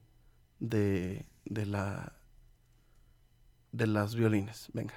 de, 0.59 1.25
de 1.47 1.67
la 1.67 2.13
de 3.73 3.87
las 3.87 4.15
violines. 4.15 4.69
Venga. 4.73 4.95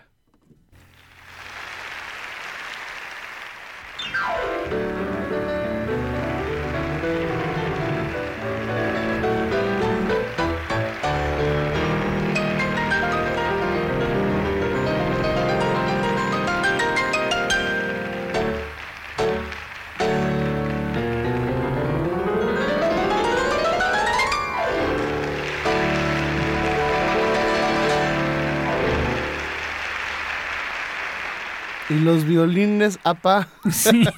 Y 31.89 31.99
los 31.99 32.25
violines, 32.25 32.99
apa. 33.03 33.47
Sí. 33.71 34.03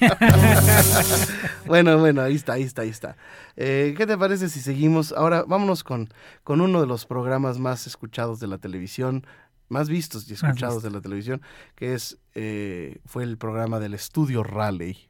Bueno, 1.66 1.98
bueno, 1.98 2.22
ahí 2.22 2.34
está, 2.34 2.54
ahí 2.54 2.64
está, 2.64 2.82
ahí 2.82 2.88
está. 2.88 3.16
Eh, 3.54 3.94
¿Qué 3.96 4.04
te 4.04 4.18
parece 4.18 4.48
si 4.48 4.58
seguimos? 4.60 5.12
Ahora 5.12 5.44
vámonos 5.46 5.84
con, 5.84 6.08
con 6.42 6.60
uno 6.60 6.80
de 6.80 6.88
los 6.88 7.06
programas 7.06 7.60
más 7.60 7.86
escuchados 7.86 8.40
de 8.40 8.48
la 8.48 8.58
televisión, 8.58 9.24
más 9.68 9.88
vistos 9.88 10.28
y 10.28 10.32
escuchados 10.34 10.82
de 10.82 10.90
la 10.90 11.00
televisión, 11.00 11.42
que 11.76 11.94
es 11.94 12.18
eh, 12.34 12.98
fue 13.06 13.22
el 13.22 13.38
programa 13.38 13.78
del 13.78 13.94
Estudio 13.94 14.42
Raleigh. 14.42 15.08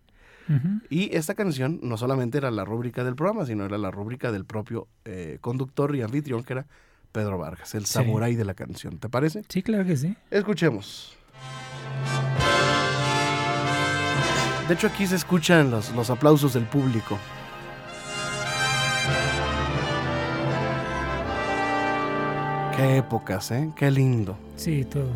Y 0.90 1.16
esta 1.16 1.34
canción 1.34 1.78
no 1.82 1.96
solamente 1.96 2.36
era 2.36 2.50
la 2.50 2.64
rúbrica 2.66 3.04
del 3.04 3.14
programa, 3.14 3.46
sino 3.46 3.64
era 3.64 3.78
la 3.78 3.90
rúbrica 3.92 4.32
del 4.32 4.44
propio 4.44 4.86
eh, 5.06 5.38
conductor 5.40 5.94
y 5.96 6.02
anfitrión, 6.02 6.42
que 6.42 6.54
era 6.54 6.66
Pedro 7.12 7.38
Vargas, 7.38 7.74
el 7.76 7.86
Sí. 7.86 7.92
samurái 7.94 8.34
de 8.34 8.44
la 8.44 8.54
canción. 8.54 8.98
¿Te 8.98 9.08
parece? 9.08 9.44
Sí, 9.48 9.62
claro 9.62 9.84
que 9.86 9.96
sí. 9.96 10.14
Escuchemos. 10.30 11.16
De 14.70 14.74
hecho, 14.74 14.86
aquí 14.86 15.04
se 15.04 15.16
escuchan 15.16 15.68
los, 15.68 15.90
los 15.96 16.10
aplausos 16.10 16.52
del 16.52 16.62
público. 16.62 17.18
Qué 22.76 22.98
épocas, 22.98 23.50
¿eh? 23.50 23.68
Qué 23.74 23.90
lindo. 23.90 24.38
Sí, 24.54 24.84
todo. 24.84 25.10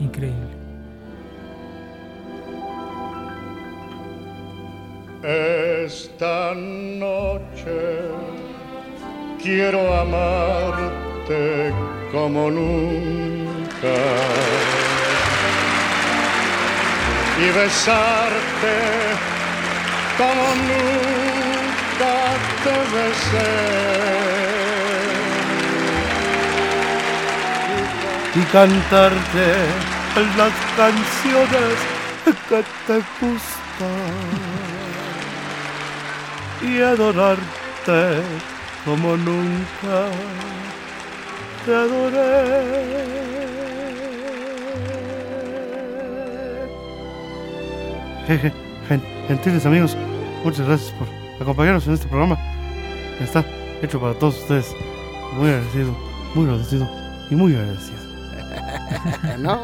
Increíble. 0.00 0.48
Esta 5.22 6.52
noche 6.56 8.00
quiero 9.40 10.00
amarte 10.00 11.72
como 12.10 12.50
nunca 12.50 13.94
y 17.36 17.50
besarte 17.50 18.76
como 20.16 20.54
nunca 20.68 22.14
te 22.62 22.76
besé. 22.94 23.52
Y 28.36 28.42
cantarte 28.52 29.48
las 30.36 30.52
canciones 30.76 31.76
que 32.48 32.60
te 32.86 32.96
gustan. 33.20 34.14
Y 36.62 36.80
adorarte 36.80 38.02
como 38.84 39.16
nunca 39.16 39.98
te 41.64 41.74
adoré. 41.74 43.04
Jeje, 48.26 48.52
gen- 48.88 49.02
Gentiles 49.28 49.66
amigos, 49.66 49.96
muchas 50.44 50.66
gracias 50.66 50.92
por 50.92 51.08
acompañarnos 51.42 51.86
en 51.86 51.94
este 51.94 52.06
programa. 52.08 52.38
Está 53.20 53.44
hecho 53.82 54.00
para 54.00 54.14
todos 54.14 54.38
ustedes. 54.40 54.74
Muy 55.34 55.48
agradecido, 55.48 55.96
muy 56.34 56.44
agradecido 56.46 56.88
y 57.30 57.34
muy 57.34 57.54
agradecido. 57.54 57.98
¿No? 59.40 59.60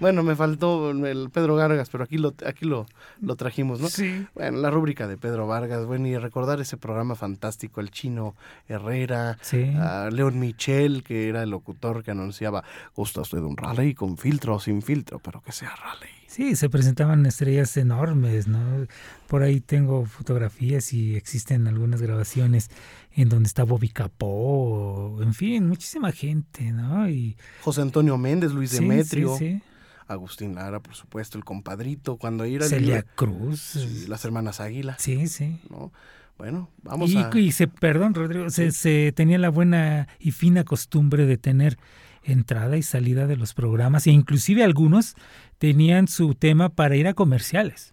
Bueno, 0.00 0.22
me 0.24 0.34
faltó 0.34 0.90
el 0.90 1.30
Pedro 1.30 1.54
Vargas, 1.56 1.88
pero 1.90 2.02
aquí 2.04 2.18
lo, 2.18 2.34
aquí 2.44 2.64
lo, 2.66 2.86
lo 3.20 3.36
trajimos, 3.36 3.80
¿no? 3.80 3.88
Sí. 3.88 4.26
Bueno, 4.34 4.58
la 4.58 4.68
rúbrica 4.70 5.06
de 5.06 5.16
Pedro 5.16 5.46
Vargas, 5.46 5.86
bueno, 5.86 6.08
y 6.08 6.16
recordar 6.18 6.60
ese 6.60 6.76
programa 6.76 7.14
fantástico, 7.14 7.80
el 7.80 7.90
chino 7.92 8.34
Herrera, 8.68 9.38
Sí. 9.42 9.72
a 9.80 10.08
León 10.10 10.40
Michel, 10.40 11.04
que 11.04 11.28
era 11.28 11.44
el 11.44 11.50
locutor 11.50 12.02
que 12.02 12.10
anunciaba, 12.10 12.64
gusta 12.96 13.20
usted 13.20 13.38
un 13.38 13.56
rally 13.56 13.94
con 13.94 14.18
filtro 14.18 14.56
o 14.56 14.60
sin 14.60 14.82
filtro, 14.82 15.20
pero 15.20 15.40
que 15.40 15.52
sea 15.52 15.70
rally. 15.76 16.10
Sí, 16.32 16.56
se 16.56 16.70
presentaban 16.70 17.26
estrellas 17.26 17.76
enormes, 17.76 18.48
¿no? 18.48 18.86
Por 19.28 19.42
ahí 19.42 19.60
tengo 19.60 20.06
fotografías 20.06 20.94
y 20.94 21.14
existen 21.14 21.68
algunas 21.68 22.00
grabaciones 22.00 22.70
en 23.14 23.28
donde 23.28 23.48
está 23.48 23.64
Bobby 23.64 23.90
Capó, 23.90 25.18
en 25.22 25.34
fin, 25.34 25.68
muchísima 25.68 26.10
gente, 26.10 26.72
¿no? 26.72 27.06
Y 27.08 27.36
José 27.62 27.82
Antonio 27.82 28.16
Méndez, 28.16 28.52
Luis 28.52 28.70
sí, 28.70 28.76
Demetrio, 28.78 29.36
sí, 29.36 29.56
sí. 29.58 29.62
Agustín 30.08 30.54
Lara, 30.54 30.80
por 30.80 30.94
supuesto, 30.94 31.36
el 31.36 31.44
compadrito, 31.44 32.16
cuando 32.16 32.44
era 32.44 32.64
el- 32.64 32.70
Celia 32.70 33.02
Cruz. 33.14 33.76
Las 34.08 34.24
hermanas 34.24 34.60
Águila, 34.60 34.96
Sí, 34.98 35.28
sí. 35.28 35.60
¿no? 35.68 35.92
Bueno, 36.38 36.70
vamos 36.82 37.10
Y, 37.10 37.18
a... 37.18 37.30
y 37.34 37.52
se, 37.52 37.68
perdón, 37.68 38.14
Rodrigo, 38.14 38.48
se, 38.48 38.72
se 38.72 39.12
tenía 39.14 39.36
la 39.38 39.50
buena 39.50 40.08
y 40.18 40.30
fina 40.32 40.64
costumbre 40.64 41.26
de 41.26 41.36
tener 41.36 41.76
entrada 42.24 42.76
y 42.76 42.82
salida 42.82 43.26
de 43.26 43.36
los 43.36 43.54
programas, 43.54 44.06
e 44.06 44.10
inclusive 44.10 44.62
algunos 44.64 45.14
tenían 45.58 46.08
su 46.08 46.34
tema 46.34 46.68
para 46.68 46.96
ir 46.96 47.06
a 47.08 47.14
comerciales. 47.14 47.92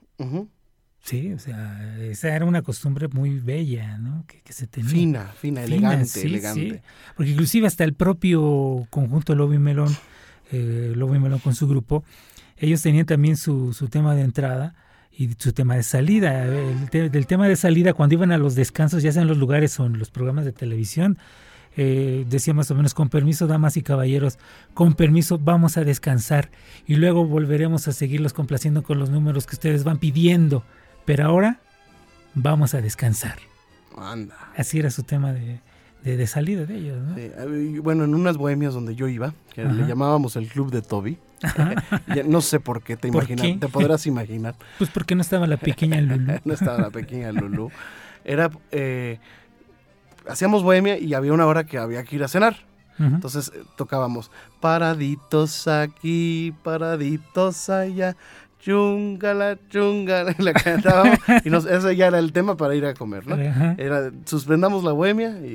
Sí, 1.01 1.31
o 1.31 1.39
sea, 1.39 1.98
esa 2.01 2.36
era 2.36 2.45
una 2.45 2.62
costumbre 2.62 3.07
muy 3.07 3.39
bella, 3.39 3.98
¿no? 3.98 4.25
Que, 4.27 4.41
que 4.41 4.53
se 4.53 4.67
tenía. 4.67 4.89
Fina, 4.89 5.25
fina, 5.27 5.62
Fina, 5.62 5.63
elegante, 5.63 6.05
sí, 6.05 6.27
elegante. 6.27 6.69
sí. 6.75 6.79
Porque 7.15 7.31
inclusive 7.31 7.67
hasta 7.67 7.83
el 7.86 7.93
propio 7.93 8.86
conjunto 8.89 9.33
Lobo 9.33 9.53
y 9.53 9.59
Melón, 9.59 9.95
eh, 10.51 10.93
Lobo 10.95 11.15
y 11.15 11.19
Melón 11.19 11.39
con 11.39 11.55
su 11.55 11.67
grupo, 11.67 12.03
ellos 12.57 12.81
tenían 12.81 13.05
también 13.05 13.38
su, 13.38 13.74
su 13.74 13.88
tema 13.88 14.13
de 14.13 14.24
entrada 14.24 14.75
y 15.12 15.29
su 15.38 15.53
tema 15.53 15.75
de 15.77 15.83
salida. 15.83 16.45
El 16.45 16.89
te- 16.89 17.09
del 17.09 17.25
tema 17.27 17.48
de 17.48 17.55
salida, 17.55 17.93
cuando 17.93 18.15
iban 18.15 18.31
a 18.33 18.38
los 18.38 18.55
descansos, 18.55 19.01
ya 19.01 19.12
sea 19.13 19.21
en 19.21 19.29
los 19.29 19.38
lugares 19.38 19.79
o 19.79 19.86
en 19.86 19.98
los 19.98 20.12
programas 20.12 20.43
de 20.43 20.51
televisión, 20.51 21.17
eh, 21.77 22.25
decía 22.29 22.53
más 22.53 22.69
o 22.71 22.75
menos, 22.75 22.93
con 22.93 23.09
permiso, 23.09 23.47
damas 23.47 23.77
y 23.77 23.81
caballeros, 23.83 24.38
con 24.73 24.93
permiso, 24.93 25.38
vamos 25.38 25.77
a 25.77 25.83
descansar 25.83 26.49
y 26.88 26.95
luego 26.95 27.25
volveremos 27.25 27.88
a 27.88 27.91
seguirlos 27.93 28.33
complaciendo 28.33 28.83
con 28.83 28.99
los 28.99 29.09
números 29.09 29.45
que 29.47 29.55
ustedes 29.55 29.83
van 29.83 29.97
pidiendo. 29.97 30.63
Pero 31.05 31.25
ahora 31.25 31.59
vamos 32.35 32.73
a 32.73 32.81
descansar. 32.81 33.38
Anda. 33.97 34.35
Así 34.55 34.79
era 34.79 34.91
su 34.91 35.03
tema 35.03 35.33
de, 35.33 35.59
de, 36.03 36.17
de 36.17 36.27
salida 36.27 36.65
de 36.65 36.75
ellos, 36.77 36.97
¿no? 37.01 37.15
Sí, 37.15 37.79
bueno, 37.79 38.03
en 38.05 38.15
unas 38.15 38.38
bohemias 38.38 38.73
donde 38.73 38.95
yo 38.95 39.07
iba, 39.07 39.33
que 39.53 39.63
le 39.65 39.85
llamábamos 39.88 40.35
el 40.35 40.47
club 40.47 40.71
de 40.71 40.81
Toby, 40.81 41.17
ya 42.15 42.23
no 42.23 42.41
sé 42.41 42.59
por 42.59 42.81
qué, 42.83 42.95
te, 42.97 43.09
¿Por 43.11 43.23
imaginas, 43.23 43.45
qué? 43.45 43.57
te 43.59 43.67
podrás 43.69 44.05
imaginar, 44.05 44.55
Pues 44.77 44.89
porque 44.89 45.15
no 45.15 45.21
estaba 45.21 45.47
la 45.47 45.57
pequeña 45.57 45.99
Lulu. 46.01 46.33
no 46.45 46.53
estaba 46.53 46.77
la 46.79 46.89
pequeña 46.91 47.31
Lulú, 47.31 47.71
era, 48.23 48.49
eh, 48.71 49.19
hacíamos 50.29 50.63
bohemia 50.63 50.98
y 50.98 51.13
había 51.13 51.33
una 51.33 51.45
hora 51.45 51.65
que 51.65 51.77
había 51.77 52.03
que 52.03 52.15
ir 52.15 52.24
a 52.24 52.27
cenar, 52.27 52.57
entonces 53.00 53.51
eh, 53.55 53.63
tocábamos, 53.77 54.29
paraditos 54.59 55.67
aquí, 55.69 56.53
paraditos 56.63 57.69
allá, 57.69 58.17
chungala, 58.59 59.57
chungala, 59.69 60.36
y 60.38 60.43
la 60.43 60.53
cantábamos, 60.53 61.17
y 61.45 61.50
nos, 61.50 61.65
ese 61.65 61.95
ya 61.95 62.07
era 62.07 62.19
el 62.19 62.33
tema 62.33 62.57
para 62.57 62.75
ir 62.75 62.86
a 62.86 62.93
comer, 62.93 63.25
¿no? 63.25 63.36
Era, 63.77 64.12
suspendamos 64.25 64.83
la 64.83 64.91
bohemia 64.91 65.29
y, 65.39 65.53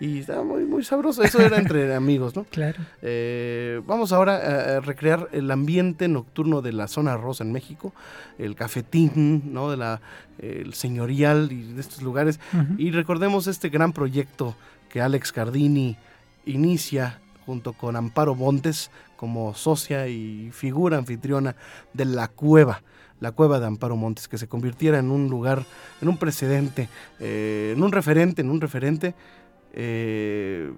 y 0.00 0.20
estaba 0.20 0.44
muy, 0.44 0.64
muy 0.64 0.84
sabroso. 0.84 1.22
Eso 1.22 1.40
era 1.40 1.58
entre 1.58 1.94
amigos, 1.96 2.36
¿no? 2.36 2.44
Claro. 2.44 2.78
Eh, 3.02 3.80
vamos 3.86 4.12
ahora 4.12 4.76
a, 4.76 4.80
recrear 4.80 5.28
el 5.32 5.50
ambiente 5.50 6.08
nocturno 6.08 6.62
de 6.62 6.72
la 6.72 6.88
zona 6.88 7.16
rosa 7.16 7.44
en 7.44 7.52
México, 7.52 7.92
el 8.38 8.54
cafetín, 8.54 9.52
¿no? 9.52 9.70
De 9.70 9.76
la, 9.76 10.00
el 10.38 10.74
señorial 10.74 11.50
y 11.52 11.72
de 11.72 11.80
estos 11.80 12.02
lugares. 12.02 12.40
Y 12.76 12.90
recordemos 12.90 13.46
este 13.46 13.68
gran 13.68 13.92
proyecto 13.92 14.54
que 14.88 15.00
Alex 15.00 15.32
Cardini 15.32 15.96
inicia 16.46 17.20
junto 17.44 17.72
con 17.72 17.96
Amparo 17.96 18.34
Montes 18.34 18.90
como 19.16 19.54
socia 19.54 20.06
y 20.06 20.50
figura 20.52 20.96
anfitriona 20.96 21.56
de 21.92 22.04
La 22.04 22.28
Cueva, 22.28 22.82
la 23.20 23.32
Cueva 23.32 23.58
de 23.58 23.66
Amparo 23.66 23.96
Montes, 23.96 24.28
que 24.28 24.38
se 24.38 24.46
convirtiera 24.46 24.98
en 24.98 25.10
un 25.10 25.28
lugar, 25.28 25.64
en 26.00 26.08
un 26.08 26.18
precedente, 26.18 26.88
eh, 27.18 27.72
en 27.76 27.82
un 27.82 27.90
referente, 27.90 28.42
en 28.42 28.50
un 28.50 28.60
referente, 28.60 29.14
eh, 29.72 30.72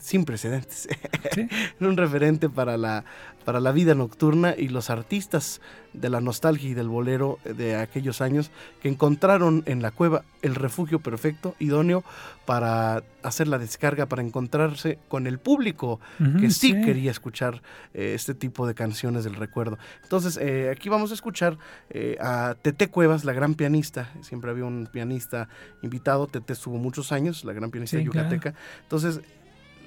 sin 0.00 0.24
precedentes, 0.24 0.88
Sí. 1.32 1.48
un 1.80 1.96
referente 1.96 2.48
para 2.48 2.76
la, 2.76 3.04
para 3.46 3.60
la 3.60 3.70
vida 3.70 3.94
nocturna 3.94 4.56
y 4.58 4.66
los 4.66 4.90
artistas 4.90 5.60
de 5.92 6.10
la 6.10 6.20
nostalgia 6.20 6.70
y 6.70 6.74
del 6.74 6.88
bolero 6.88 7.38
de 7.44 7.76
aquellos 7.76 8.20
años 8.20 8.50
que 8.82 8.88
encontraron 8.88 9.62
en 9.66 9.82
la 9.82 9.92
cueva 9.92 10.24
el 10.42 10.56
refugio 10.56 10.98
perfecto, 10.98 11.54
idóneo 11.60 12.02
para 12.44 13.04
hacer 13.22 13.46
la 13.46 13.58
descarga, 13.58 14.06
para 14.06 14.22
encontrarse 14.22 14.98
con 15.06 15.28
el 15.28 15.38
público 15.38 16.00
que 16.40 16.50
sí, 16.50 16.74
quería 16.82 17.12
escuchar 17.12 17.62
eh, 17.94 18.14
este 18.16 18.34
tipo 18.34 18.66
de 18.66 18.74
canciones 18.74 19.22
del 19.22 19.36
recuerdo. 19.36 19.78
Entonces, 20.02 20.38
eh, 20.42 20.68
aquí 20.68 20.88
vamos 20.88 21.12
a 21.12 21.14
escuchar 21.14 21.56
eh, 21.90 22.16
a 22.20 22.56
Tete 22.60 22.88
Cuevas, 22.88 23.24
la 23.24 23.32
gran 23.32 23.54
pianista. 23.54 24.10
Siempre 24.22 24.50
había 24.50 24.64
un 24.64 24.88
pianista 24.90 25.48
invitado. 25.82 26.26
Tete 26.26 26.52
estuvo 26.52 26.78
muchos 26.78 27.12
años, 27.12 27.44
la 27.44 27.52
gran 27.52 27.70
pianista 27.70 27.96
Sí, 27.96 28.04
yucateca. 28.04 28.54
Entonces, 28.82 29.20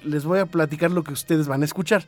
les 0.02 0.24
voy 0.24 0.38
a 0.38 0.46
platicar 0.46 0.90
lo 0.90 1.04
que 1.04 1.12
ustedes 1.12 1.46
van 1.46 1.62
a 1.62 1.64
escuchar, 1.64 2.04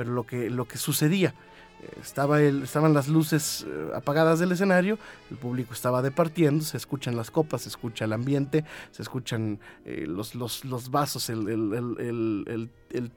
pero 0.00 0.14
lo 0.14 0.24
que, 0.24 0.48
lo 0.48 0.64
que 0.64 0.78
sucedía. 0.78 1.34
Eh, 1.82 1.98
Estaba 2.00 2.40
el, 2.40 2.62
estaban 2.62 2.94
las 2.94 3.08
luces 3.08 3.66
eh, 3.68 3.90
apagadas 3.94 4.38
del 4.38 4.52
escenario, 4.52 4.98
el 5.30 5.36
público 5.36 5.74
estaba 5.74 6.00
departiendo, 6.00 6.64
se 6.64 6.78
escuchan 6.78 7.16
las 7.16 7.30
copas, 7.30 7.62
se 7.62 7.68
escucha 7.68 8.06
el 8.06 8.14
ambiente, 8.14 8.64
se 8.92 9.02
escuchan 9.02 9.58
eh, 9.84 10.06
los, 10.08 10.34
los, 10.34 10.64
los 10.64 10.90
vasos, 10.90 11.28
el, 11.28 11.46
el, 11.50 12.68
el, 12.94 13.10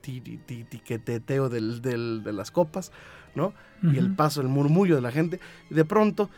tiqueteteo 0.68 1.48
del, 1.48 1.80
del- 1.80 2.22
de 2.22 2.32
las 2.34 2.50
copas, 2.50 2.92
¿no? 3.34 3.54
Y 3.82 3.98
el 3.98 4.14
paso, 4.14 4.40
el 4.42 4.48
murmullo 4.48 4.94
de 4.94 5.00
la 5.02 5.10
gente. 5.10 5.40
Y 5.70 5.74
de 5.74 5.84
pronto 5.86 6.28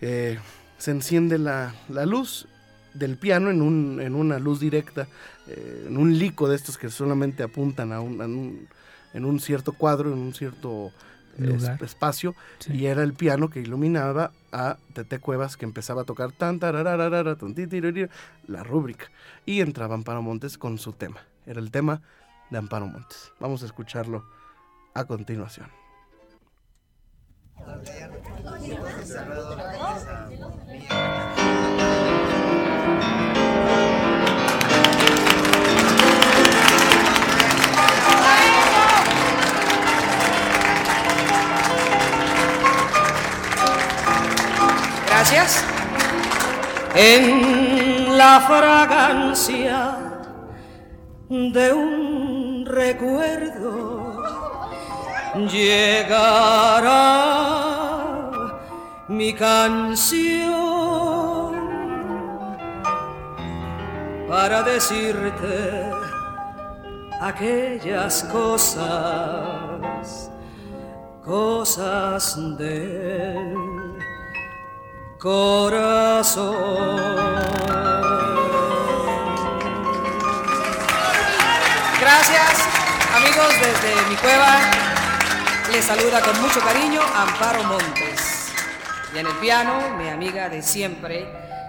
eh, 0.00 0.38
se 0.78 0.90
enciende 0.92 1.38
la, 1.38 1.74
la 1.88 2.06
luz 2.06 2.46
del 2.94 3.16
piano 3.16 3.50
en, 3.50 3.60
un, 3.62 4.00
en 4.00 4.14
una 4.14 4.38
luz 4.38 4.60
directa, 4.60 5.08
eh, 5.46 5.84
en 5.88 5.96
un 5.96 6.18
lico 6.18 6.48
de 6.48 6.56
estos 6.56 6.76
que 6.78 6.88
solamente 6.90 7.42
apuntan 7.42 7.92
a 7.92 8.00
un, 8.00 8.20
a 8.22 8.24
un- 8.26 8.68
en 9.14 9.24
un 9.24 9.40
cierto 9.40 9.72
cuadro, 9.72 10.12
en 10.12 10.18
un 10.18 10.34
cierto 10.34 10.92
Lugar. 11.38 11.82
espacio, 11.82 12.34
Sí. 12.58 12.72
y 12.74 12.86
era 12.86 13.02
el 13.02 13.14
piano 13.14 13.48
que 13.48 13.60
iluminaba 13.60 14.32
a 14.52 14.76
Tete 14.92 15.18
Cuevas 15.20 15.56
que 15.56 15.64
empezaba 15.64 16.02
a 16.02 16.04
tocar 16.04 16.32
tan 16.32 16.58
tarararara, 16.58 17.36
la 18.46 18.62
rúbrica 18.64 19.10
y 19.46 19.60
entraba 19.60 19.94
Amparo 19.94 20.22
Montes 20.22 20.58
con 20.58 20.78
su 20.78 20.92
tema. 20.92 21.20
Era 21.46 21.60
el 21.60 21.70
tema 21.70 22.02
de 22.50 22.58
Amparo 22.58 22.86
Montes. 22.86 23.32
Vamos 23.40 23.62
a 23.62 23.66
escucharlo 23.66 24.24
a 24.94 25.04
continuación. 25.04 25.68
En 47.00 48.18
la 48.18 48.40
fragancia 48.40 49.98
de 51.28 51.72
un 51.72 52.66
recuerdo 52.66 54.20
llegará 55.46 56.90
mi 59.06 59.32
canción 59.32 60.48
para 64.28 64.64
decirte 64.64 65.92
aquellas 67.20 68.24
cosas, 68.24 70.32
cosas 71.24 72.58
del 72.58 73.77
corazón. 75.18 76.46
Gracias, 82.00 82.68
amigos, 83.16 83.52
desde 83.60 84.08
mi 84.08 84.16
cueva. 84.16 84.60
Les 85.72 85.84
saluda 85.84 86.22
con 86.22 86.40
mucho 86.40 86.60
cariño 86.60 87.00
Amparo 87.14 87.64
Montes. 87.64 88.52
Y 89.14 89.18
en 89.18 89.26
el 89.26 89.34
piano, 89.34 89.96
mi 89.98 90.08
amiga 90.08 90.48
de 90.48 90.62
siempre, 90.62 91.26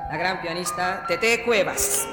la 0.10 0.18
gran 0.18 0.42
pianista 0.42 1.06
Tete 1.08 1.44
Cuevas. 1.44 2.08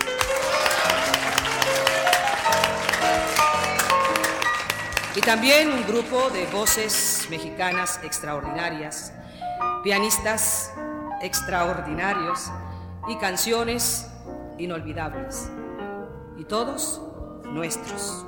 Y 5.14 5.20
también 5.20 5.72
un 5.72 5.86
grupo 5.86 6.30
de 6.30 6.46
voces 6.46 7.26
mexicanas 7.30 8.00
extraordinarias, 8.02 9.12
pianistas 9.82 10.65
extraordinarios 11.22 12.50
y 13.08 13.16
canciones 13.16 14.08
inolvidables. 14.58 15.50
Y 16.38 16.44
todos 16.44 17.00
nuestros. 17.44 18.26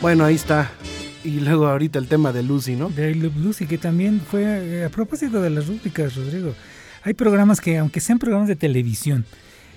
Bueno, 0.00 0.24
ahí 0.24 0.34
está. 0.34 0.70
Y 1.22 1.40
luego 1.40 1.66
ahorita 1.66 1.98
el 1.98 2.08
tema 2.08 2.32
de 2.32 2.42
Lucy, 2.42 2.74
¿no? 2.74 2.88
De 2.88 3.14
Lucy, 3.14 3.66
que 3.66 3.76
también 3.76 4.20
fue 4.20 4.42
eh, 4.42 4.84
a 4.86 4.88
propósito 4.88 5.42
de 5.42 5.50
las 5.50 5.66
rúbricas, 5.66 6.16
Rodrigo. 6.16 6.54
Hay 7.02 7.12
programas 7.12 7.60
que, 7.60 7.76
aunque 7.76 8.00
sean 8.00 8.18
programas 8.18 8.48
de 8.48 8.56
televisión, 8.56 9.26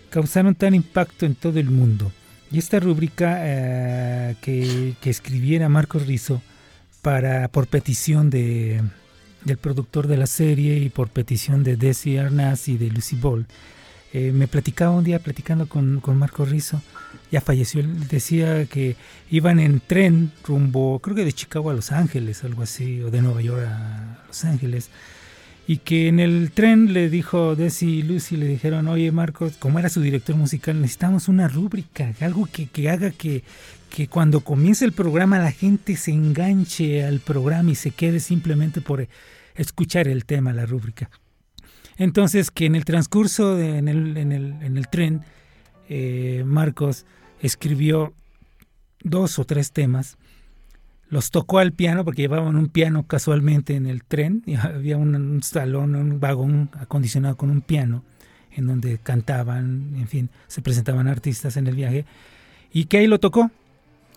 causaron 0.10 0.56
tan 0.56 0.74
impacto 0.74 1.26
en 1.26 1.36
todo 1.36 1.60
el 1.60 1.70
mundo. 1.70 2.12
Y 2.54 2.60
esta 2.60 2.80
rúbrica 2.80 3.40
eh, 3.42 4.36
que, 4.40 4.96
escribiera 5.06 5.70
Marcos 5.70 6.06
Rizzo 6.06 6.40
para, 7.02 7.48
por 7.48 7.66
petición 7.66 8.30
de, 8.30 8.80
del 9.44 9.58
productor 9.58 10.06
de 10.06 10.18
la 10.18 10.28
serie 10.28 10.78
y 10.78 10.90
por 10.90 11.10
petición 11.10 11.64
de 11.64 11.78
Desi 11.78 12.16
Arnaz 12.18 12.68
y 12.68 12.78
de 12.78 12.92
Lucy 12.92 13.16
Ball, 13.16 13.48
eh, 14.14 14.32
me 14.32 14.48
platicaba 14.48 14.92
un 14.92 15.04
día 15.04 15.18
platicando 15.18 15.68
con, 15.68 16.00
con 16.00 16.16
Marcos 16.20 16.52
Rizzo, 16.52 16.80
ya 17.32 17.42
falleció, 17.42 17.82
decía 18.08 18.68
que 18.68 18.98
iban 19.32 19.60
en 19.60 19.80
tren 19.80 20.32
rumbo, 20.46 21.00
creo 21.00 21.16
que 21.16 21.26
de 21.26 21.34
Chicago 21.34 21.72
a 21.72 21.74
Los 21.74 21.92
Ángeles, 21.92 22.44
algo 22.44 22.62
así, 22.62 23.02
o 23.02 23.10
de 23.10 23.24
Nueva 23.24 23.42
York 23.42 23.66
a 23.68 24.20
Los 24.28 24.46
Ángeles, 24.46 24.92
y 25.66 25.78
que 25.78 26.08
en 26.08 26.20
el 26.20 26.52
tren 26.52 26.94
le 26.94 27.10
dijo 27.10 27.56
Desi 27.56 28.00
y 28.00 28.02
Lucy, 28.04 28.36
le 28.36 28.48
dijeron, 28.48 28.88
oye 28.88 29.12
Marcos, 29.12 29.54
como 29.58 29.80
era 29.80 29.90
su 29.90 30.02
director 30.02 30.36
musical, 30.36 30.82
necesitamos 30.82 31.28
una 31.28 31.48
rúbrica, 31.48 32.14
algo 32.20 32.48
que, 32.52 32.68
que 32.68 32.90
haga 32.90 33.12
que, 33.12 33.44
que 33.90 34.08
cuando 34.08 34.42
comience 34.42 34.84
el 34.84 34.92
programa 34.92 35.40
la 35.40 35.52
gente 35.52 35.96
se 35.96 36.12
enganche 36.12 37.06
al 37.06 37.20
programa 37.20 37.72
y 37.72 37.76
se 37.76 37.92
quede 37.92 38.20
simplemente 38.20 38.82
por 38.82 39.08
escuchar 39.56 40.08
el 40.08 40.26
tema, 40.26 40.52
la 40.52 40.66
rúbrica. 40.66 41.10
Entonces 41.98 42.52
que 42.52 42.66
en 42.66 42.76
el 42.76 42.86
transcurso 42.86 43.60
en, 43.60 43.88
el, 43.88 44.18
en, 44.18 44.32
el, 44.32 44.56
en, 44.62 44.78
el, 44.78 44.88
tren, 44.90 45.22
eh, 45.88 46.44
Marcos 46.46 47.06
escribió 47.40 48.14
dos 49.04 49.40
o 49.40 49.46
tres 49.46 49.72
temas, 49.72 50.18
los 51.14 51.30
tocó 51.30 51.60
al 51.60 51.74
piano 51.74 52.04
porque 52.04 52.24
llevaban 52.24 52.56
un 52.56 52.70
piano 52.70 53.06
casualmente 53.06 53.76
en 53.76 53.86
el 53.86 54.04
tren, 54.04 54.44
y 54.46 54.56
había 54.56 54.98
un, 54.98 55.16
un 55.16 55.44
salón, 55.44 55.96
un 55.96 56.20
vagón 56.20 56.70
acondicionado 56.80 57.38
con 57.38 57.50
un 57.50 57.62
piano 57.62 58.04
en 58.52 58.68
donde 58.68 58.98
cantaban, 58.98 59.94
en 59.96 60.08
fin, 60.08 60.30
se 60.48 60.62
presentaban 60.62 61.08
artistas 61.08 61.56
en 61.58 61.68
el 61.68 61.76
viaje, 61.76 62.06
y 62.72 62.86
que 62.86 62.98
ahí 62.98 63.08
lo 63.08 63.20
tocó, 63.20 63.52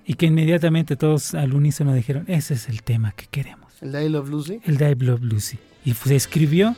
y 0.04 0.14
que 0.14 0.26
inmediatamente 0.26 0.96
todos 0.96 1.34
al 1.34 1.54
unísono 1.54 1.94
dijeron, 1.94 2.24
ese 2.28 2.54
es 2.54 2.68
el 2.68 2.82
tema 2.82 3.12
que 3.12 3.26
queremos. 3.26 3.72
¿El 3.80 3.94
I 3.94 4.08
Love 4.08 4.30
Lucy? 4.30 4.60
El 4.64 4.80
I 4.80 4.94
Love 4.94 5.22
Lucy. 5.22 5.58
Y 5.84 5.94
se 5.94 6.16
escribió 6.16 6.76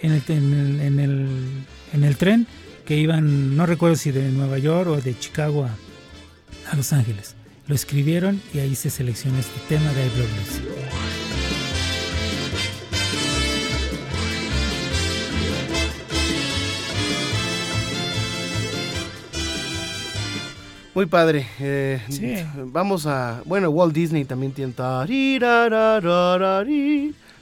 en 0.00 0.12
el, 0.12 0.22
en 0.28 0.54
el, 0.54 0.80
en 0.80 1.00
el, 1.00 1.28
en 1.92 2.04
el 2.04 2.16
tren 2.16 2.46
que 2.84 2.96
iban, 2.96 3.56
no 3.56 3.66
recuerdo 3.66 3.96
si 3.96 4.12
de 4.12 4.30
Nueva 4.30 4.58
York 4.58 4.88
o 4.88 5.00
de 5.00 5.18
Chicago 5.18 5.64
a, 5.64 5.74
a 6.70 6.76
Los 6.76 6.92
Ángeles. 6.92 7.35
Lo 7.68 7.74
escribieron 7.74 8.40
y 8.54 8.60
ahí 8.60 8.74
se 8.76 8.90
seleccionó 8.90 9.38
este 9.38 9.58
tema 9.68 9.92
de 9.92 10.06
I. 10.06 10.66
Muy 20.94 21.06
padre. 21.06 21.46
Eh, 21.60 22.00
Sí. 22.08 22.36
Vamos 22.56 23.06
a. 23.06 23.42
Bueno, 23.44 23.68
Walt 23.70 23.92
Disney 23.92 24.24
también 24.24 24.52
tiene. 24.52 24.72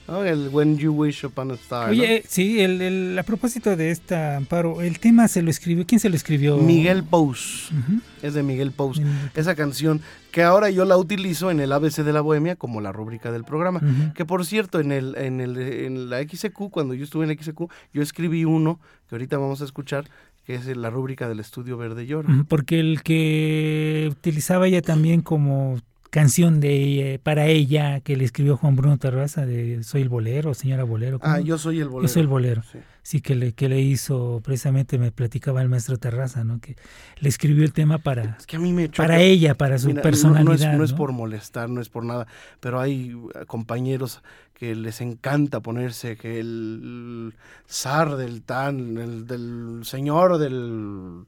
¿No? 0.09 0.25
El 0.25 0.49
When 0.51 0.77
You 0.79 0.93
Wish 0.93 1.25
Upon 1.25 1.51
a 1.53 1.55
Star. 1.55 1.87
¿no? 1.87 1.91
Oye, 1.93 2.17
eh, 2.17 2.25
sí, 2.29 2.61
el, 2.61 2.81
el- 2.83 3.19
a 3.19 3.23
propósito 3.23 3.75
de 3.77 3.91
esta 3.91 4.37
Amparo, 4.37 4.83
el 4.83 4.99
tema 4.99 5.29
se 5.29 5.43
lo 5.43 5.51
escribió, 5.51 5.87
¿quién 5.87 6.01
se 6.01 6.09
lo 6.09 6.17
escribió? 6.17 6.57
Miguel 6.59 7.03
Pous. 7.05 7.71
Ujú. 7.73 8.01
Es 8.23 8.35
de 8.35 8.43
Miguel 8.43 8.73
Pous. 8.73 9.01
Esa 9.35 9.55
canción 9.55 10.01
que 10.31 10.43
ahora 10.43 10.71
yo 10.71 10.85
la 10.85 10.97
utilizo 10.97 11.51
en 11.51 11.61
el 11.61 11.73
ABC 11.73 12.03
de 12.03 12.13
la 12.13 12.21
Bohemia 12.21 12.57
como 12.57 12.81
la 12.81 12.91
rúbrica 12.93 13.31
del 13.33 13.45
programa. 13.45 13.79
Ujú. 13.79 14.13
Que 14.15 14.25
por 14.25 14.45
cierto, 14.47 14.81
en, 14.81 14.93
el, 14.93 15.15
en, 15.17 15.41
el, 15.41 15.57
en 15.59 16.11
la 16.11 16.23
XQ, 16.23 16.71
cuando 16.71 16.95
yo 16.95 17.05
estuve 17.05 17.25
en 17.25 17.37
la 17.37 17.43
XQ, 17.43 17.63
yo 17.93 18.03
escribí 18.03 18.45
uno 18.45 18.81
que 19.09 19.15
ahorita 19.15 19.39
vamos 19.39 19.61
a 19.61 19.65
escuchar, 19.65 20.09
que 20.45 20.55
es 20.57 20.67
la 20.77 20.91
rúbrica 20.91 21.29
del 21.29 21.41
estudio 21.41 21.77
Verde 21.77 22.07
Llora. 22.07 22.29
Porque 22.49 22.81
el 22.81 23.03
que 23.03 24.09
utilizaba 24.11 24.67
ella 24.67 24.83
también 24.83 25.21
como 25.23 25.79
canción 26.15 26.61
de 26.61 26.77
ella- 26.77 27.19
para 27.21 27.49
ella 27.49 27.99
que 27.99 28.17
le 28.17 28.25
escribió 28.25 28.57
Juan 28.57 28.77
Bruno 28.77 28.99
Terraza 28.99 29.45
de 29.47 29.83
Soy 29.83 30.03
el 30.03 30.09
bolero, 30.09 30.55
señora 30.55 30.85
bolero. 30.85 31.19
¿cómo? 31.19 31.33
Ah, 31.33 31.41
yo 31.41 31.59
soy 31.59 31.81
el 31.81 31.89
bolero. 31.89 32.07
Yo 32.07 32.13
soy 32.15 32.23
el 32.23 32.29
bolero. 32.29 32.63
Sí. 32.71 32.79
Sí, 33.03 33.21
que 33.21 33.35
le, 33.35 33.53
que 33.53 33.69
le 33.69 33.81
hizo, 33.81 34.41
precisamente 34.45 34.97
me 34.97 35.11
platicaba 35.11 35.61
el 35.61 35.69
maestro 35.69 35.99
Terraza, 35.99 36.45
¿no? 36.45 36.61
Que 36.61 36.77
le 37.19 37.29
escribió 37.29 37.65
el 37.65 37.73
tema 37.73 37.99
para, 37.99 38.37
Es 38.39 38.47
que 38.47 38.57
a 38.57 38.61
mí 38.61 38.73
me 38.73 38.89
para 38.89 39.21
ella, 39.21 39.57
para 39.57 39.77
su 39.77 39.89
Mira, 39.89 40.03
personalidad. 40.03 40.45
No, 40.45 40.53
es, 40.55 40.79
no 40.79 40.85
es 40.85 40.93
por 40.93 41.11
molestar, 41.11 41.69
no 41.69 41.81
es 41.81 41.89
por 41.89 42.05
nada, 42.05 42.29
pero 42.61 42.81
hay 42.81 43.13
uh, 43.13 43.31
compañeros 43.49 44.23
que 44.55 44.77
les 44.77 45.01
encanta 45.01 45.61
ponerse 45.61 46.17
que 46.17 46.39
el 46.39 47.35
zar 47.69 48.17
del 48.17 48.43
tan, 48.43 48.97
el 48.99 49.27
del 49.27 49.81
señor 49.83 50.39
del 50.39 51.27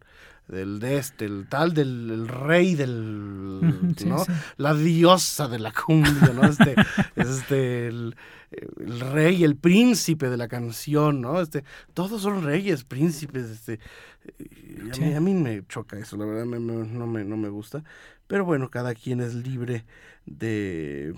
del 0.49 0.79
de 0.79 0.99
este, 0.99 1.25
el 1.25 1.47
tal 1.49 1.75
del 1.75 2.11
el 2.11 2.29
rey 2.29 2.75
del, 2.75 3.93
sí, 3.97 4.09
¿no? 4.09 4.19
sí. 4.19 4.33
La 4.57 4.75
diosa 4.75 5.49
de 5.49 5.59
la 5.59 5.73
cumbia, 5.73 6.33
¿no? 6.33 6.49
Este, 6.49 6.73
es 7.17 7.27
este, 7.29 7.89
el, 7.89 8.15
el 8.79 9.01
rey, 9.01 9.43
el 9.45 9.57
príncipe 9.57 10.31
de 10.31 10.37
la 10.37 10.49
canción, 10.49 11.21
¿no? 11.21 11.41
Este, 11.41 11.65
todos 11.95 12.23
son 12.23 12.43
reyes, 12.45 12.85
príncipes, 12.85 13.51
este, 13.51 13.81
a, 14.93 14.95
Sí. 14.95 15.01
mí, 15.03 15.15
a 15.15 15.21
mí 15.21 15.35
me 15.35 15.65
choca 15.67 15.99
eso, 15.99 16.17
la 16.17 16.25
verdad 16.27 16.45
me- 16.47 16.59
me- 16.61 16.87
no, 16.87 17.07
me, 17.07 17.25
no 17.25 17.37
me 17.37 17.49
gusta. 17.49 17.83
Pero 18.27 18.45
bueno, 18.45 18.71
cada 18.71 18.95
quien 18.95 19.21
es 19.21 19.35
libre 19.35 19.85
de, 20.27 21.15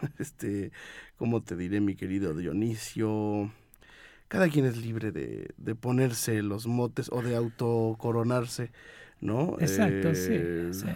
este, 0.18 0.70
¿cómo 1.16 1.42
te 1.42 1.56
diré, 1.56 1.80
mi 1.80 1.94
querido 1.96 2.34
Dionisio? 2.34 3.50
Cada 4.28 4.48
quien 4.48 4.66
es 4.66 4.76
libre 4.76 5.12
de, 5.12 5.50
de 5.56 5.74
ponerse 5.74 6.42
los 6.42 6.66
motes 6.66 7.08
o 7.12 7.22
de 7.22 7.36
autocoronarse, 7.36 8.70
¿no? 9.20 9.56
Exacto, 9.60 10.10
Eh, 10.10 10.70
sí, 10.72 10.80
sí. 10.80 10.86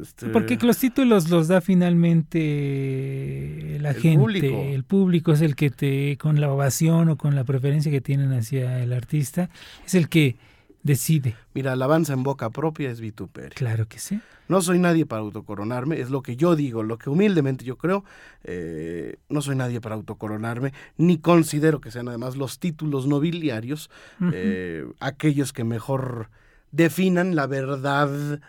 este, 0.00 0.28
Porque 0.28 0.58
los 0.60 0.78
títulos 0.78 1.30
los 1.30 1.48
da 1.48 1.60
finalmente 1.60 3.78
la 3.80 3.90
El 3.90 3.96
gente, 3.96 4.18
público. 4.18 4.46
el 4.46 4.84
público 4.84 5.32
es 5.32 5.40
el 5.40 5.56
que 5.56 5.70
te, 5.70 6.16
con 6.18 6.40
la 6.40 6.52
ovación 6.52 7.08
o 7.08 7.16
con 7.16 7.34
la 7.34 7.44
preferencia 7.44 7.90
que 7.90 8.00
tienen 8.00 8.32
hacia 8.32 8.82
el 8.82 8.92
artista, 8.92 9.50
es 9.86 9.94
el 9.94 10.08
que 10.08 10.36
decide. 10.84 11.34
Mira, 11.54 11.72
alabanza 11.72 12.12
en 12.12 12.22
boca 12.22 12.50
propia 12.50 12.90
es 12.90 13.00
vituperio. 13.00 13.54
Claro 13.56 13.88
que 13.88 13.98
sí. 13.98 14.20
No 14.46 14.60
soy 14.60 14.78
nadie 14.78 15.06
para 15.06 15.22
autocoronarme, 15.22 15.98
es 16.00 16.10
lo 16.10 16.22
que 16.22 16.36
yo 16.36 16.54
digo, 16.54 16.82
lo 16.82 16.98
que 16.98 17.08
humildemente 17.10 17.64
yo 17.64 17.76
creo. 17.78 18.04
eh, 18.44 19.16
no 19.30 19.40
soy 19.40 19.56
nadie 19.56 19.80
para 19.80 19.94
autocoronarme, 19.94 20.72
ni 20.98 21.18
considero 21.18 21.80
que 21.80 21.90
sean 21.90 22.08
además 22.08 22.36
los 22.36 22.58
títulos 22.58 23.06
nobiliarios 23.06 23.90
eh, 24.32 24.86
aquellos 25.00 25.52
que 25.54 25.64
mejor 25.64 26.28
definan 26.70 27.34
la 27.34 27.46
verdad 27.46 28.40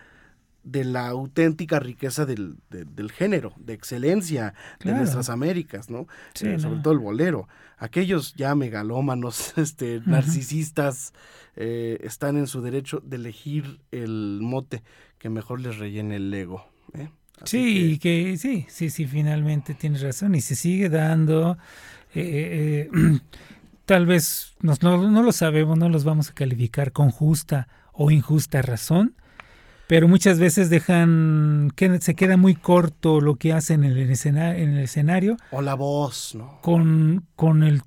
de 0.66 0.84
la 0.84 1.08
auténtica 1.08 1.80
riqueza 1.80 2.26
del, 2.26 2.58
de- 2.70 2.84
del 2.86 3.12
género, 3.12 3.54
de 3.58 3.74
excelencia 3.74 4.54
de 4.84 4.92
nuestras 4.94 5.30
Américas, 5.30 5.90
¿no? 5.90 6.08
Sí, 6.34 6.48
Eh, 6.48 6.60
sobre 6.60 6.78
no. 6.78 6.82
todo 6.82 6.94
el 6.94 7.00
bolero. 7.00 7.48
Aquellos 7.78 8.34
ya 8.36 8.56
megalómanos, 8.56 9.54
este, 9.58 10.02
narcisistas, 10.06 11.14
eh, 11.56 12.00
están 12.04 12.36
en 12.38 12.48
su 12.48 12.62
derecho 12.62 13.02
de 13.06 13.16
elegir 13.16 13.80
el 13.92 14.40
mote 14.42 14.84
que 15.20 15.30
mejor 15.30 15.62
les 15.62 15.78
rellene 15.78 16.18
el 16.18 16.34
ego. 16.34 16.66
¿eh? 16.94 17.10
Sí, 17.44 17.98
que... 18.02 18.38
sí, 18.38 18.66
sí, 18.70 18.90
sí, 18.90 19.06
finalmente 19.08 19.74
tienes 19.76 20.02
razón 20.02 20.36
y 20.36 20.42
se 20.42 20.56
sigue 20.56 20.90
dando. 20.90 21.58
eh, 22.16 22.90
tal 23.86 24.06
vez 24.06 24.56
no, 24.62 24.74
no 24.82 25.22
lo 25.24 25.32
sabemos, 25.32 25.78
no 25.78 25.90
los 25.90 26.04
vamos 26.04 26.30
a 26.30 26.34
calificar 26.34 26.92
con 26.92 27.12
justa 27.12 27.68
o 27.94 28.10
injusta 28.12 28.62
razón, 28.62 29.16
pero 29.88 30.08
muchas 30.08 30.40
veces 30.40 30.70
dejan 30.70 31.72
que 31.76 32.00
se 32.02 32.16
queda 32.16 32.38
muy 32.38 32.56
corto 32.56 33.22
lo 33.22 33.36
que 33.36 33.54
hacen 33.54 33.84
en 33.84 33.98
el 33.98 34.10
escenario, 34.10 34.64
en 34.64 34.70
el 34.74 34.84
escenario 34.84 35.38
O 35.52 35.62
la 35.62 35.76
voz, 35.76 36.36
¿no? 36.36 36.60
con, 36.62 37.26
con 37.36 37.64
el 37.64 37.82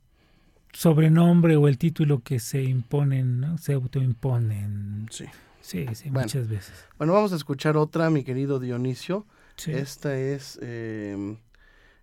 sobrenombre 0.72 1.56
o 1.56 1.66
el 1.68 1.78
título 1.78 2.20
que 2.22 2.38
se 2.38 2.62
imponen, 2.62 3.40
¿no? 3.40 3.58
se 3.58 3.72
autoimponen. 3.72 5.08
Sí. 5.11 5.24
Sí, 5.61 5.87
sí, 5.92 6.08
Bueno. 6.08 6.26
muchas 6.26 6.48
veces. 6.48 6.72
Bueno, 6.96 7.12
vamos 7.12 7.32
a 7.32 7.37
escuchar 7.37 7.76
otra, 7.76 8.08
mi 8.11 8.24
querido 8.24 8.58
Dionisio. 8.58 9.26
Sí. 9.56 9.72
Esta 9.72 10.16
es 10.16 10.58
eh, 10.62 11.37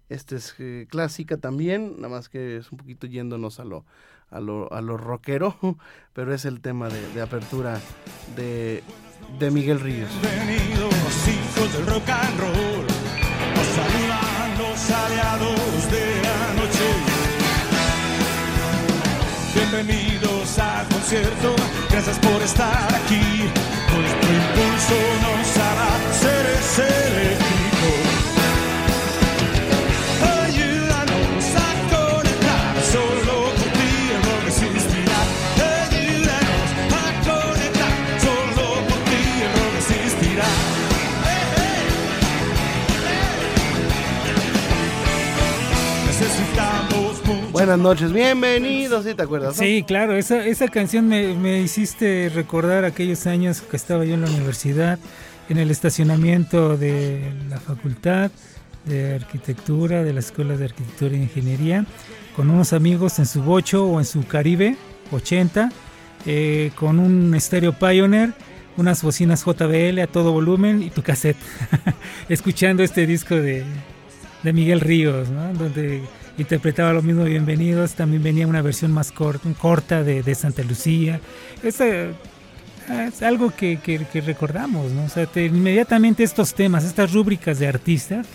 Esta 0.09 0.35
es 0.35 0.53
eh, 0.59 0.85
clásica 0.89 1.37
también, 1.37 1.95
nada 1.95 2.09
más 2.09 2.29
que 2.29 2.57
es 2.57 2.71
un 2.71 2.77
poquito 2.77 3.07
yéndonos 3.07 3.59
a 3.59 3.65
lo, 3.65 3.85
a 4.29 4.39
lo, 4.39 4.71
a 4.71 4.81
lo 4.81 4.97
rockero, 4.97 5.55
pero 6.13 6.33
es 6.33 6.45
el 6.45 6.59
tema 6.61 6.89
de, 6.89 7.13
de 7.13 7.21
apertura 7.21 7.79
de, 8.35 8.83
de 9.39 9.51
Miguel 9.51 9.79
Ríos. 9.79 10.09
Bienvenidos 10.21 10.93
hijos 11.27 11.73
del 11.73 11.85
rock 11.87 12.09
and 12.09 12.39
roll, 12.39 12.85
nos 13.55 13.67
saludan 13.75 14.57
los 14.57 14.91
aliados 14.91 15.91
de 15.91 16.21
la 16.23 16.53
noche. 16.61 16.87
Bienvenidos 19.53 20.59
al 20.59 20.87
concierto, 20.87 21.55
gracias 21.89 22.19
por 22.19 22.41
estar 22.41 22.95
aquí. 22.95 23.49
Nuestro 23.93 24.29
impulso 24.33 24.97
nos 25.21 25.57
hará 25.57 25.91
seres 26.13 26.79
eléctricos. 26.79 27.64
Buenas 47.65 47.81
noches, 47.81 48.13
bienvenidos, 48.13 49.05
¿sí 49.05 49.15
te 49.15 49.23
acuerdas? 49.23 49.55
Sí, 49.55 49.83
claro, 49.87 50.15
esa, 50.15 50.45
esa 50.45 50.67
canción 50.67 51.07
me, 51.07 51.33
me 51.33 51.61
hiciste 51.61 52.29
recordar 52.31 52.85
aquellos 52.85 53.25
años 53.25 53.61
que 53.61 53.75
estaba 53.75 54.05
yo 54.05 54.13
en 54.13 54.21
la 54.21 54.27
universidad, 54.27 54.99
en 55.49 55.57
el 55.57 55.71
estacionamiento 55.71 56.77
de 56.77 57.33
la 57.49 57.59
facultad 57.59 58.29
de 58.83 59.15
arquitectura, 59.15 60.03
de 60.03 60.13
la 60.13 60.19
Escuela 60.19 60.55
de 60.57 60.65
Arquitectura 60.65 61.15
e 61.15 61.23
Ingeniería, 61.23 61.87
con 62.35 62.51
unos 62.51 62.71
amigos 62.71 63.17
en 63.17 63.25
su 63.25 63.41
bocho 63.41 63.83
o 63.83 63.97
en 63.97 64.05
su 64.05 64.27
Caribe 64.27 64.77
80, 65.11 65.71
eh, 66.27 66.69
con 66.75 66.99
un 66.99 67.33
estéreo 67.33 67.73
Pioneer, 67.73 68.33
unas 68.77 69.01
bocinas 69.01 69.43
JBL 69.43 70.01
a 70.01 70.07
todo 70.07 70.33
volumen 70.33 70.83
y 70.83 70.91
tu 70.91 71.01
cassette, 71.01 71.37
escuchando 72.29 72.83
este 72.83 73.07
disco 73.07 73.33
de, 73.33 73.63
de 74.43 74.53
Miguel 74.53 74.81
Ríos, 74.81 75.29
¿no? 75.29 75.51
Interpretaba 76.37 76.93
lo 76.93 77.01
mismo 77.01 77.23
Bienvenidos, 77.23 77.93
también 77.93 78.23
venía 78.23 78.47
una 78.47 78.61
versión 78.61 78.91
más 78.91 79.11
corta, 79.11 79.49
corta 79.59 80.03
de, 80.03 80.21
de 80.23 80.35
Santa 80.35 80.63
Lucía. 80.63 81.19
Esa, 81.63 81.85
es 83.07 83.21
algo 83.23 83.51
que, 83.55 83.77
que- 83.79 84.05
que 84.05 84.21
recordamos, 84.21 84.91
¿no? 84.91 85.03
O 85.05 85.09
sea, 85.09 85.25
te- 85.25 85.45
inmediatamente 85.45 86.23
estos 86.23 86.53
temas, 86.53 86.83
estas 86.83 87.13
rúbricas 87.13 87.59
de 87.59 87.67
artistas, 87.67 88.27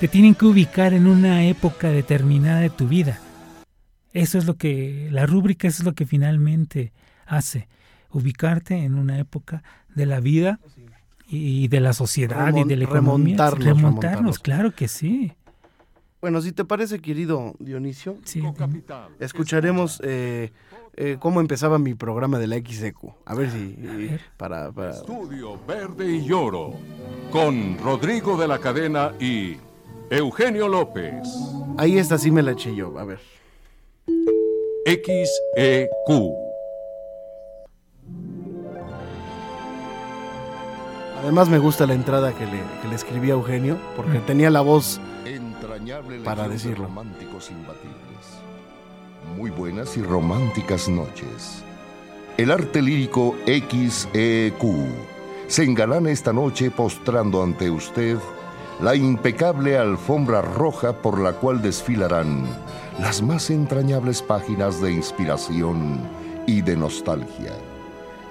te 0.00 0.08
tienen 0.08 0.34
que 0.34 0.46
ubicar 0.46 0.92
en 0.92 1.06
una 1.06 1.44
época 1.46 1.88
determinada 1.90 2.60
de 2.60 2.70
tu 2.70 2.88
vida. 2.88 3.20
Eso 4.12 4.38
es 4.38 4.44
lo 4.46 4.54
que, 4.54 5.08
la 5.10 5.26
rúbrica 5.26 5.66
eso 5.68 5.82
es 5.82 5.86
lo 5.86 5.94
que 5.94 6.06
finalmente 6.06 6.92
hace, 7.26 7.68
ubicarte 8.10 8.76
en 8.76 8.94
una 8.96 9.18
época 9.18 9.62
de 9.94 10.06
la 10.06 10.20
vida 10.20 10.60
y 11.28 11.68
de 11.68 11.80
la 11.80 11.92
sociedad 11.92 12.54
y 12.54 12.64
de 12.64 12.76
la 12.76 12.84
economía. 12.84 13.36
remontarnos, 13.36 13.64
remontarnos, 13.64 13.84
remontarnos. 13.84 14.38
claro 14.40 14.72
que 14.74 14.88
sí. 14.88 15.32
Bueno, 16.24 16.40
si 16.40 16.52
te 16.52 16.64
parece, 16.64 17.00
querido 17.00 17.52
Dionisio, 17.58 18.16
sí. 18.24 18.42
Escucharemos 19.18 20.00
eh, 20.02 20.52
eh, 20.96 21.18
cómo 21.20 21.42
empezaba 21.42 21.78
mi 21.78 21.92
programa 21.92 22.38
de 22.38 22.46
la 22.46 22.56
XEQ. 22.56 22.96
A 23.26 23.34
ver 23.34 23.50
si... 23.50 23.76
A 23.86 23.92
eh, 23.92 23.96
ver. 24.08 24.20
para, 24.38 24.72
para- 24.72 24.92
Estudio 24.92 25.58
Verde 25.68 26.16
y 26.16 26.32
Oro. 26.32 26.72
Con 27.30 27.76
Rodrigo 27.76 28.38
de 28.38 28.48
la 28.48 28.58
Cadena 28.58 29.12
y 29.20 29.58
Eugenio 30.08 30.66
López. 30.66 31.28
Ahí 31.76 31.98
esta 31.98 32.16
sí 32.16 32.30
me 32.30 32.40
la 32.42 32.52
eché 32.52 32.74
yo, 32.74 32.98
a 32.98 33.04
ver. 33.04 33.20
XEQ. 34.86 36.32
Además 41.20 41.50
me 41.50 41.58
gusta 41.58 41.86
la 41.86 41.92
entrada 41.92 42.32
que 42.32 42.46
le, 42.46 42.62
que 42.80 42.88
le 42.88 42.94
escribí 42.94 43.28
a 43.30 43.34
Eugenio, 43.34 43.76
porque 43.94 44.20
Mm. 44.20 44.24
tenía 44.26 44.48
la 44.48 44.62
voz... 44.62 45.02
Entrañable 45.84 46.20
Para 46.20 46.44
de 46.44 46.54
decirlo. 46.54 46.86
románticos 46.86 47.50
imbatibles. 47.50 48.40
Muy 49.36 49.50
buenas 49.50 49.98
y 49.98 50.02
románticas 50.02 50.88
noches. 50.88 51.62
El 52.38 52.50
arte 52.50 52.80
lírico 52.80 53.34
XEQ 53.44 54.62
se 55.46 55.62
engalana 55.62 56.10
esta 56.10 56.32
noche 56.32 56.70
postrando 56.70 57.42
ante 57.42 57.70
usted 57.70 58.16
la 58.80 58.94
impecable 58.94 59.76
alfombra 59.76 60.40
roja 60.40 60.94
por 60.94 61.20
la 61.20 61.34
cual 61.34 61.60
desfilarán 61.60 62.46
las 62.98 63.20
más 63.20 63.50
entrañables 63.50 64.22
páginas 64.22 64.80
de 64.80 64.90
inspiración 64.90 66.00
y 66.46 66.62
de 66.62 66.78
nostalgia, 66.78 67.52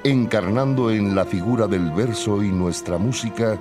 encarnando 0.03 0.89
en 0.89 1.13
la 1.13 1.23
figura 1.23 1.67
del 1.67 1.91
verso 1.91 2.41
y 2.41 2.51
nuestra 2.51 2.97
música 2.97 3.59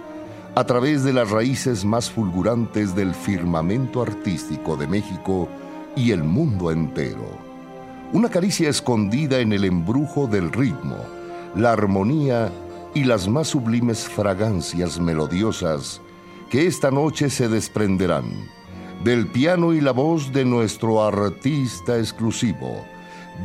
a 0.54 0.64
través 0.64 1.02
de 1.02 1.14
las 1.14 1.30
raíces 1.30 1.84
más 1.84 2.10
fulgurantes 2.10 2.94
del 2.94 3.14
firmamento 3.14 4.02
artístico 4.02 4.76
de 4.76 4.86
México 4.86 5.48
y 5.96 6.10
el 6.10 6.22
mundo 6.22 6.70
entero. 6.70 7.38
Una 8.12 8.28
caricia 8.28 8.68
escondida 8.68 9.38
en 9.38 9.54
el 9.54 9.64
embrujo 9.64 10.26
del 10.26 10.52
ritmo, 10.52 10.96
la 11.56 11.72
armonía 11.72 12.52
y 12.94 13.04
las 13.04 13.28
más 13.28 13.48
sublimes 13.48 14.04
fragancias 14.06 15.00
melodiosas 15.00 16.02
que 16.50 16.66
esta 16.66 16.90
noche 16.90 17.30
se 17.30 17.48
desprenderán 17.48 18.26
del 19.04 19.26
piano 19.28 19.72
y 19.72 19.80
la 19.80 19.92
voz 19.92 20.32
de 20.32 20.44
nuestro 20.44 21.02
artista 21.02 21.98
exclusivo, 21.98 22.84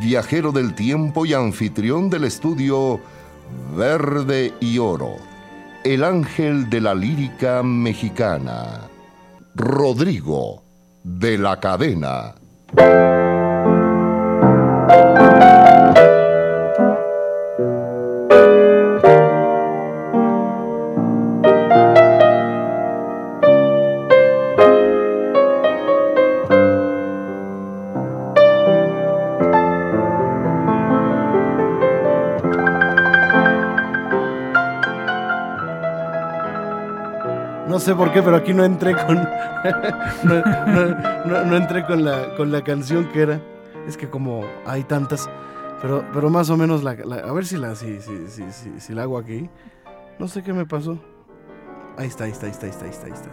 viajero 0.02 0.52
del 0.52 0.76
tiempo 0.76 1.26
y 1.26 1.34
anfitrión 1.34 2.10
del 2.10 2.26
estudio 2.26 3.00
Verde 3.78 4.54
y 4.60 4.78
Oro 4.78 5.37
el 5.94 6.04
ángel 6.04 6.70
de 6.70 6.82
la 6.82 6.94
lírica 6.94 7.64
mexicana, 7.64 8.90
Rodrigo 9.56 10.62
de 11.04 11.38
la 11.38 11.62
Cadena. 11.62 12.36
Sé 37.88 37.96
por 37.96 38.12
qué, 38.12 38.22
pero 38.22 38.36
aquí 38.36 38.54
no 38.54 38.64
entré 38.66 38.94
con... 38.96 39.16
no, 40.24 40.36
no- 40.68 41.26
no- 41.26 41.46
no 41.46 41.56
entré 41.56 41.86
con 41.86 42.04
la, 42.04 42.36
con 42.36 42.52
la 42.52 42.62
canción 42.64 43.06
que 43.12 43.22
era. 43.22 43.42
Es 43.88 43.96
que 43.98 44.10
como 44.10 44.44
hay 44.66 44.84
tantas, 44.84 45.30
pero, 45.82 46.04
pero 46.14 46.30
más 46.30 46.50
o 46.50 46.58
menos 46.58 46.84
la, 46.84 46.92
a 46.92 47.32
ver 47.34 47.46
si 47.46 47.56
la, 47.58 47.74
si, 47.76 48.00
si- 48.02 48.80
si 48.80 48.94
la 48.94 49.04
hago 49.04 49.18
aquí. 49.18 49.50
No 50.20 50.28
sé 50.28 50.44
qué 50.44 50.52
me 50.54 50.66
pasó. 50.66 50.98
Ahí 51.98 52.08
está, 52.08 52.26
ahí 52.26 52.32
está, 52.32 52.46
ahí 52.48 52.52
está, 52.52 52.66
ahí 52.66 52.72
está, 52.72 52.86
ahí 52.86 52.92
está. 52.92 53.06
Ahí, 53.08 53.14
está. 53.14 53.30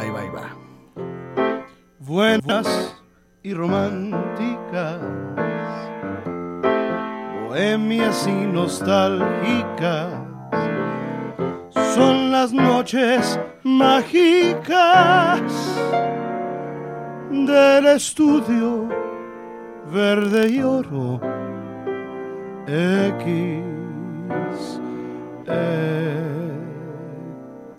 ahí 0.00 0.10
va, 0.10 0.20
ahí 0.20 0.28
va. 0.30 0.56
Buenas 2.00 2.96
y 3.42 3.54
románticas, 3.54 4.98
bohemias 7.48 8.26
y 8.26 8.32
nostálgicas, 8.46 10.12
son 11.98 12.30
las 12.30 12.52
noches 12.52 13.40
mágicas 13.64 15.40
del 17.28 17.86
estudio 17.86 18.88
verde 19.92 20.48
y 20.48 20.62
oro 20.62 21.20
X 22.68 24.80
E 25.48 26.14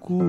Q. 0.02 0.20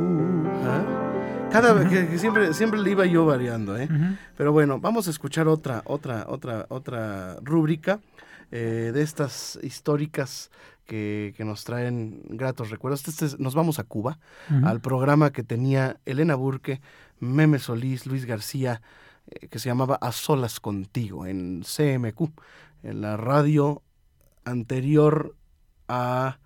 Cada 1.51 1.73
vez 1.73 1.89
que, 1.89 2.07
que 2.07 2.17
siempre, 2.17 2.55
siempre 2.55 2.79
le 2.79 2.93
iba 2.93 3.05
yo 3.07 3.27
variando, 3.27 3.77
¿eh? 3.77 3.89
Pero 4.37 4.53
bueno, 4.53 4.79
vamos 4.79 5.09
a 5.09 5.11
escuchar 5.11 5.49
otra, 5.49 5.83
otra, 5.85 6.27
otra, 6.29 6.67
otra 6.69 7.39
rúbrica 7.43 7.99
eh, 8.53 8.93
de 8.95 9.03
estas 9.03 9.59
históricas 9.65 10.53
que, 10.95 11.33
que 11.37 11.45
nos 11.45 11.63
traen 11.63 12.21
gratos 12.31 12.71
recuerdos. 12.71 13.07
Este 13.07 13.25
es- 13.27 13.39
nos 13.39 13.55
vamos 13.55 13.79
a 13.79 13.85
Cuba, 13.85 14.19
al 14.65 14.81
programa 14.81 15.31
que 15.31 15.45
tenía 15.45 16.01
Elena 16.05 16.35
Burke, 16.35 16.81
Meme 17.21 17.61
Solís, 17.61 18.07
Luis 18.07 18.25
García, 18.25 18.83
eh, 19.31 19.47
que 19.47 19.61
se 19.61 19.69
llamaba 19.69 19.95
A 20.01 20.11
Solas 20.11 20.59
Contigo, 20.59 21.27
en 21.27 21.63
CMQ, 21.63 22.33
en 22.83 23.01
la 23.03 23.17
radio 23.17 23.83
anterior 24.45 25.37
a, 25.87 26.41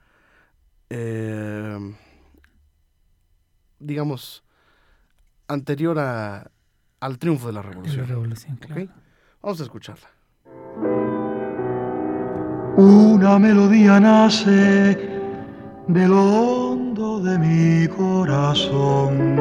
eh, 0.91 1.95
digamos, 3.79 4.45
anterior 5.49 5.99
a- 5.99 6.51
al 7.01 7.19
triunfo 7.19 7.47
de 7.47 7.53
la 7.55 7.61
de 7.61 7.67
la 7.67 7.71
revolución. 7.71 8.07
revolución, 8.07 8.57
claro. 8.57 8.89
Vamos 9.41 9.61
a 9.61 9.63
escucharla. 9.65 10.09
Una 12.77 13.39
melodía 13.39 14.01
nace 14.01 14.99
de 15.87 16.09
lo 16.09 16.23
hondo 16.25 17.21
de 17.21 17.39
mi 17.39 17.87
corazón. 17.87 19.39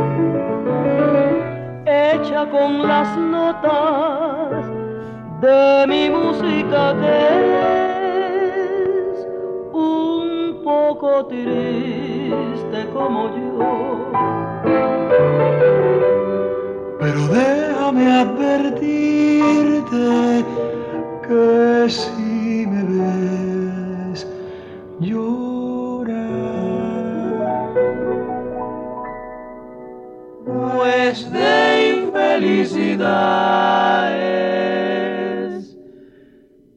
hecha 1.87 2.45
con 2.51 2.87
las 2.87 3.17
notas 3.17 4.65
de 5.41 5.85
mi 5.87 6.11
música 6.11 6.95
que 7.01 7.17
es 9.09 9.27
un 9.73 10.61
poco 10.63 11.25
triste 11.25 12.87
como 12.93 13.29
yo. 13.35 14.11
Pero 16.99 17.27
déjame 17.29 18.11
advertirte 18.11 18.85
que 21.27 21.89
si 21.89 22.32
pues 30.45 31.27
infelicidad 32.05 33.03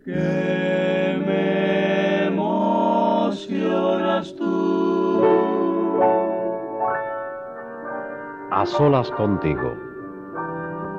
que 0.04 1.22
me. 1.26 1.56
A 8.50 8.64
solas 8.64 9.10
contigo. 9.10 9.74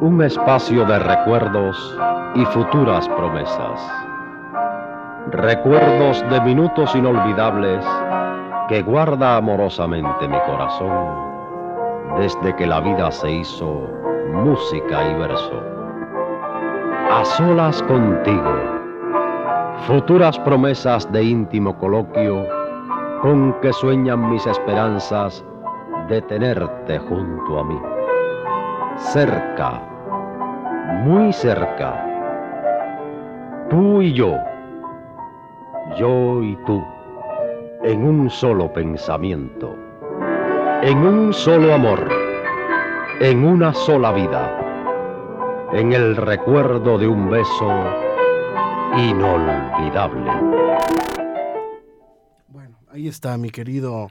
Un 0.02 0.22
espacio 0.22 0.86
de 0.86 1.00
recuerdos 1.00 1.98
y 2.36 2.46
futuras 2.46 3.08
promesas. 3.10 4.07
Recuerdos 5.32 6.24
de 6.30 6.40
minutos 6.40 6.96
inolvidables 6.96 7.86
que 8.70 8.82
guarda 8.82 9.36
amorosamente 9.36 10.26
mi 10.26 10.40
corazón 10.40 11.06
desde 12.18 12.56
que 12.56 12.66
la 12.66 12.80
vida 12.80 13.12
se 13.12 13.30
hizo 13.30 13.90
música 14.32 15.04
y 15.10 15.14
verso. 15.16 15.62
A 17.12 17.26
solas 17.26 17.84
contigo. 17.84 18.54
Futuras 19.86 20.40
promesas 20.40 21.12
de 21.12 21.24
íntimo 21.24 21.78
coloquio 21.78 22.48
con 23.22 23.54
que 23.62 23.74
sueñan 23.74 24.30
mis 24.30 24.48
esperanzas 24.48 25.44
de 26.08 26.22
tenerte 26.22 27.00
junto 27.00 27.60
a 27.60 27.64
mí. 27.66 27.80
Cerca, 28.96 29.82
muy 31.04 31.34
cerca. 31.34 32.06
Tú 33.70 34.02
y 34.02 34.14
yo, 34.14 34.38
yo 35.96 36.44
y 36.44 36.56
tú, 36.66 36.84
en 37.84 38.04
un 38.04 38.30
solo 38.30 38.72
pensamiento, 38.74 39.76
en 40.82 40.98
un 41.00 41.34
solo 41.34 41.74
amor, 41.74 42.08
en 43.20 43.44
una 43.46 43.74
sola 43.74 44.12
vida, 44.12 45.68
en 45.74 45.94
el 45.94 46.16
recuerdo 46.16 46.98
de 46.98 47.08
un 47.08 47.30
beso 47.30 47.70
inolvidable. 48.98 50.32
Bueno, 52.48 52.78
ahí 52.92 53.08
está 53.08 53.38
mi 53.38 53.50
querido. 53.50 54.10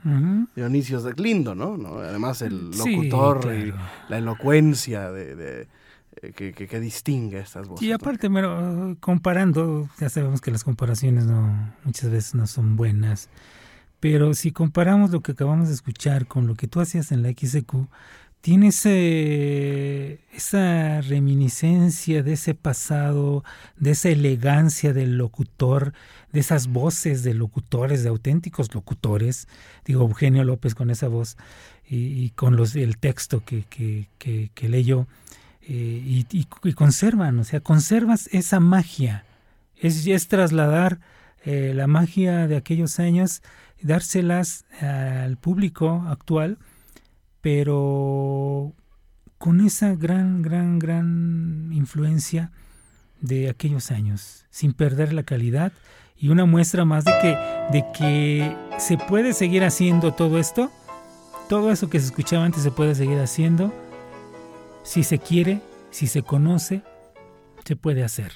Dionisio 0.55 1.01
de 1.01 1.13
Lindo, 1.21 1.55
¿no? 1.55 1.77
¿no? 1.77 1.99
Además 1.99 2.43
el 2.43 2.73
Sí, 2.73 2.97
locutor 2.97 3.53
y 3.55 3.73
la 4.09 4.19
elocuencia 4.19 5.11
de, 5.11 5.35
de- 5.35 5.69
que, 6.35 6.53
que- 6.53 6.67
que 6.69 6.81
distingue 6.81 7.39
estas 7.41 7.69
voces. 7.69 7.87
Y 7.87 7.93
aparte, 7.93 8.31
pero, 8.31 8.97
comparando, 9.01 9.89
ya 10.01 10.09
sabemos 10.09 10.41
que 10.41 10.51
las 10.51 10.65
comparaciones 10.65 11.25
no 11.27 11.73
muchas 11.85 12.11
veces 12.11 12.35
no 12.35 12.47
son 12.47 12.77
buenas, 12.77 13.29
pero 14.01 14.35
si 14.35 14.53
comparamos 14.53 15.11
lo 15.11 15.21
que 15.21 15.33
acabamos 15.33 15.69
de 15.69 15.75
escuchar 15.75 16.27
con 16.27 16.47
lo 16.47 16.55
que 16.55 16.69
tú 16.69 16.81
hacías 16.81 17.13
en 17.13 17.23
la 17.23 17.31
XQ, 17.31 17.89
tiene 18.43 18.69
ese, 18.69 20.21
esa 20.33 21.01
reminiscencia 21.01 22.23
de 22.23 22.35
ese 22.35 22.55
pasado, 22.55 23.43
de 23.77 23.91
esa 23.93 24.09
elegancia 24.11 24.93
del 24.93 25.19
locutor, 25.19 25.93
de 26.33 26.41
esas 26.41 26.69
voces 26.69 27.23
de 27.25 27.35
locutores, 27.35 28.03
de 28.03 28.09
auténticos 28.11 28.73
locutores, 28.75 29.49
digo 29.85 30.03
Eugenio 30.03 30.45
López 30.45 30.75
con 30.75 30.91
esa 30.91 31.09
voz 31.09 31.37
y, 31.89 31.97
y 32.25 32.31
con 32.31 32.57
los, 32.57 32.77
el 32.77 32.99
texto 32.99 33.43
que, 33.45 33.65
que, 33.65 34.09
que, 34.19 34.69
leyó 34.69 35.03
eh, 35.03 35.07
y, 35.67 36.27
y- 36.31 36.47
y 36.65 36.73
conservan, 36.75 37.39
o 37.39 37.45
sea, 37.45 37.61
conservas 37.61 38.29
esa 38.33 38.61
magia. 38.61 39.25
Es, 39.77 40.07
es 40.07 40.29
trasladar 40.29 41.01
eh, 41.45 41.73
la 41.75 41.87
magia 41.87 42.47
de 42.47 42.57
aquellos 42.57 42.99
años, 42.99 43.43
dárselas 43.83 44.65
al 44.81 45.37
público 45.37 46.05
actual, 46.09 46.59
pero 47.41 48.73
con 49.39 49.61
esa 49.61 49.95
gran, 49.95 50.43
gran, 50.43 50.79
gran 50.79 51.71
influencia 51.73 52.51
de 53.21 53.49
aquellos 53.49 53.91
años, 53.91 54.47
sin 54.51 54.73
perder 54.73 55.13
la 55.13 55.23
calidad 55.23 55.73
y 56.19 56.29
una 56.31 56.45
muestra 56.47 56.85
más 56.85 57.05
de 57.05 57.13
que, 57.21 57.37
de 57.73 57.85
que 57.97 58.57
se 58.79 58.97
puede 58.99 59.33
seguir 59.35 59.63
haciendo 59.65 60.13
todo 60.15 60.39
esto, 60.39 60.71
todo 61.49 61.71
eso 61.71 61.89
que 61.91 62.01
se 62.01 62.07
escuchaba 62.07 62.45
antes 62.45 62.63
se 62.63 62.71
puede 62.71 62.95
seguir 62.95 63.19
haciendo, 63.21 63.73
si 64.87 65.03
se 65.03 65.19
quiere, 65.19 65.61
si 65.91 66.07
se 66.07 66.23
conoce, 66.23 66.83
se 67.65 67.77
puede 67.77 68.05
hacer. 68.05 68.33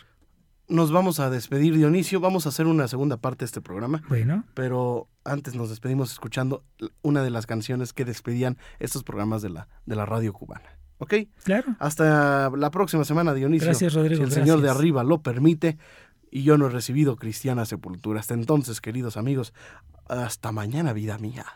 Nos 0.69 0.93
vamos 0.93 1.21
a 1.21 1.31
despedir, 1.31 1.77
Dionisio. 1.77 2.21
Vamos 2.21 2.47
a 2.47 2.51
hacer 2.51 2.67
una 2.67 2.87
segunda 2.89 3.17
parte 3.17 3.41
de 3.41 3.47
este 3.47 3.61
programa. 3.61 4.03
Bueno, 4.09 4.45
Pero 4.55 5.09
antes 5.25 5.55
nos 5.55 5.71
despedimos 5.71 6.13
escuchando 6.13 6.65
una 7.03 7.23
de 7.23 7.31
las 7.31 7.47
canciones 7.47 7.93
que 7.93 8.05
despedían 8.05 8.59
estos 8.79 9.03
programas 9.03 9.43
de 9.43 9.51
la, 9.51 9.69
de 9.87 9.97
la 9.97 10.07
radio 10.07 10.33
cubana. 10.33 10.79
¿Ok? 10.99 11.15
claro. 11.45 11.77
Hasta 11.79 12.51
la 12.51 12.71
próxima 12.71 13.05
semana, 13.05 13.33
Dionisio. 13.33 13.67
Gracias, 13.67 13.95
Rodrigo, 13.95 14.17
Si 14.17 14.23
el 14.25 14.33
Señor 14.33 14.61
de 14.61 14.71
arriba 14.71 15.03
lo 15.03 15.23
permite 15.23 15.79
y 16.31 16.43
yo 16.43 16.59
no 16.59 16.67
he 16.67 16.71
recibido 16.71 17.17
cristiana 17.17 17.65
sepultura. 17.65 18.21
Hasta 18.21 18.35
entonces, 18.35 18.81
queridos 18.81 19.17
amigos, 19.17 19.55
hasta 20.09 20.53
mañana, 20.53 20.93
vida 20.93 21.17
mía. 21.19 21.47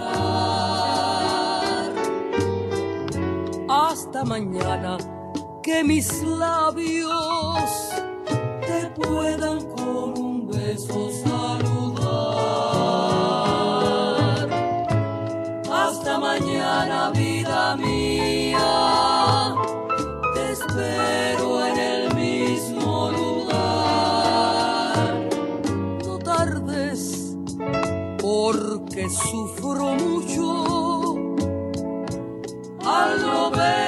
Hasta 3.68 4.24
mañana, 4.24 4.96
que 5.60 5.82
mis 5.82 6.22
labios 6.22 7.90
te 8.68 8.86
puedan 8.94 9.58
con 9.74 10.16
un 10.16 10.46
beso 10.46 11.10
saludar. 11.24 12.14
Hasta 15.68 16.16
mañana, 16.20 17.10
vida 17.10 17.23
sufro 29.08 29.94
mucho 29.94 31.14
al 32.84 33.20
no 33.20 33.50
verte 33.50 33.83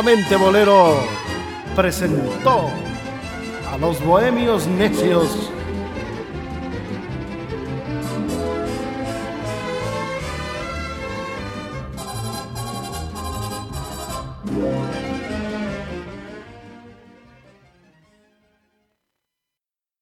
Nuevamente 0.00 0.36
Bolero 0.36 0.94
presentó 1.74 2.70
a 3.68 3.76
los 3.78 4.00
bohemios 4.04 4.68
necios 4.68 5.50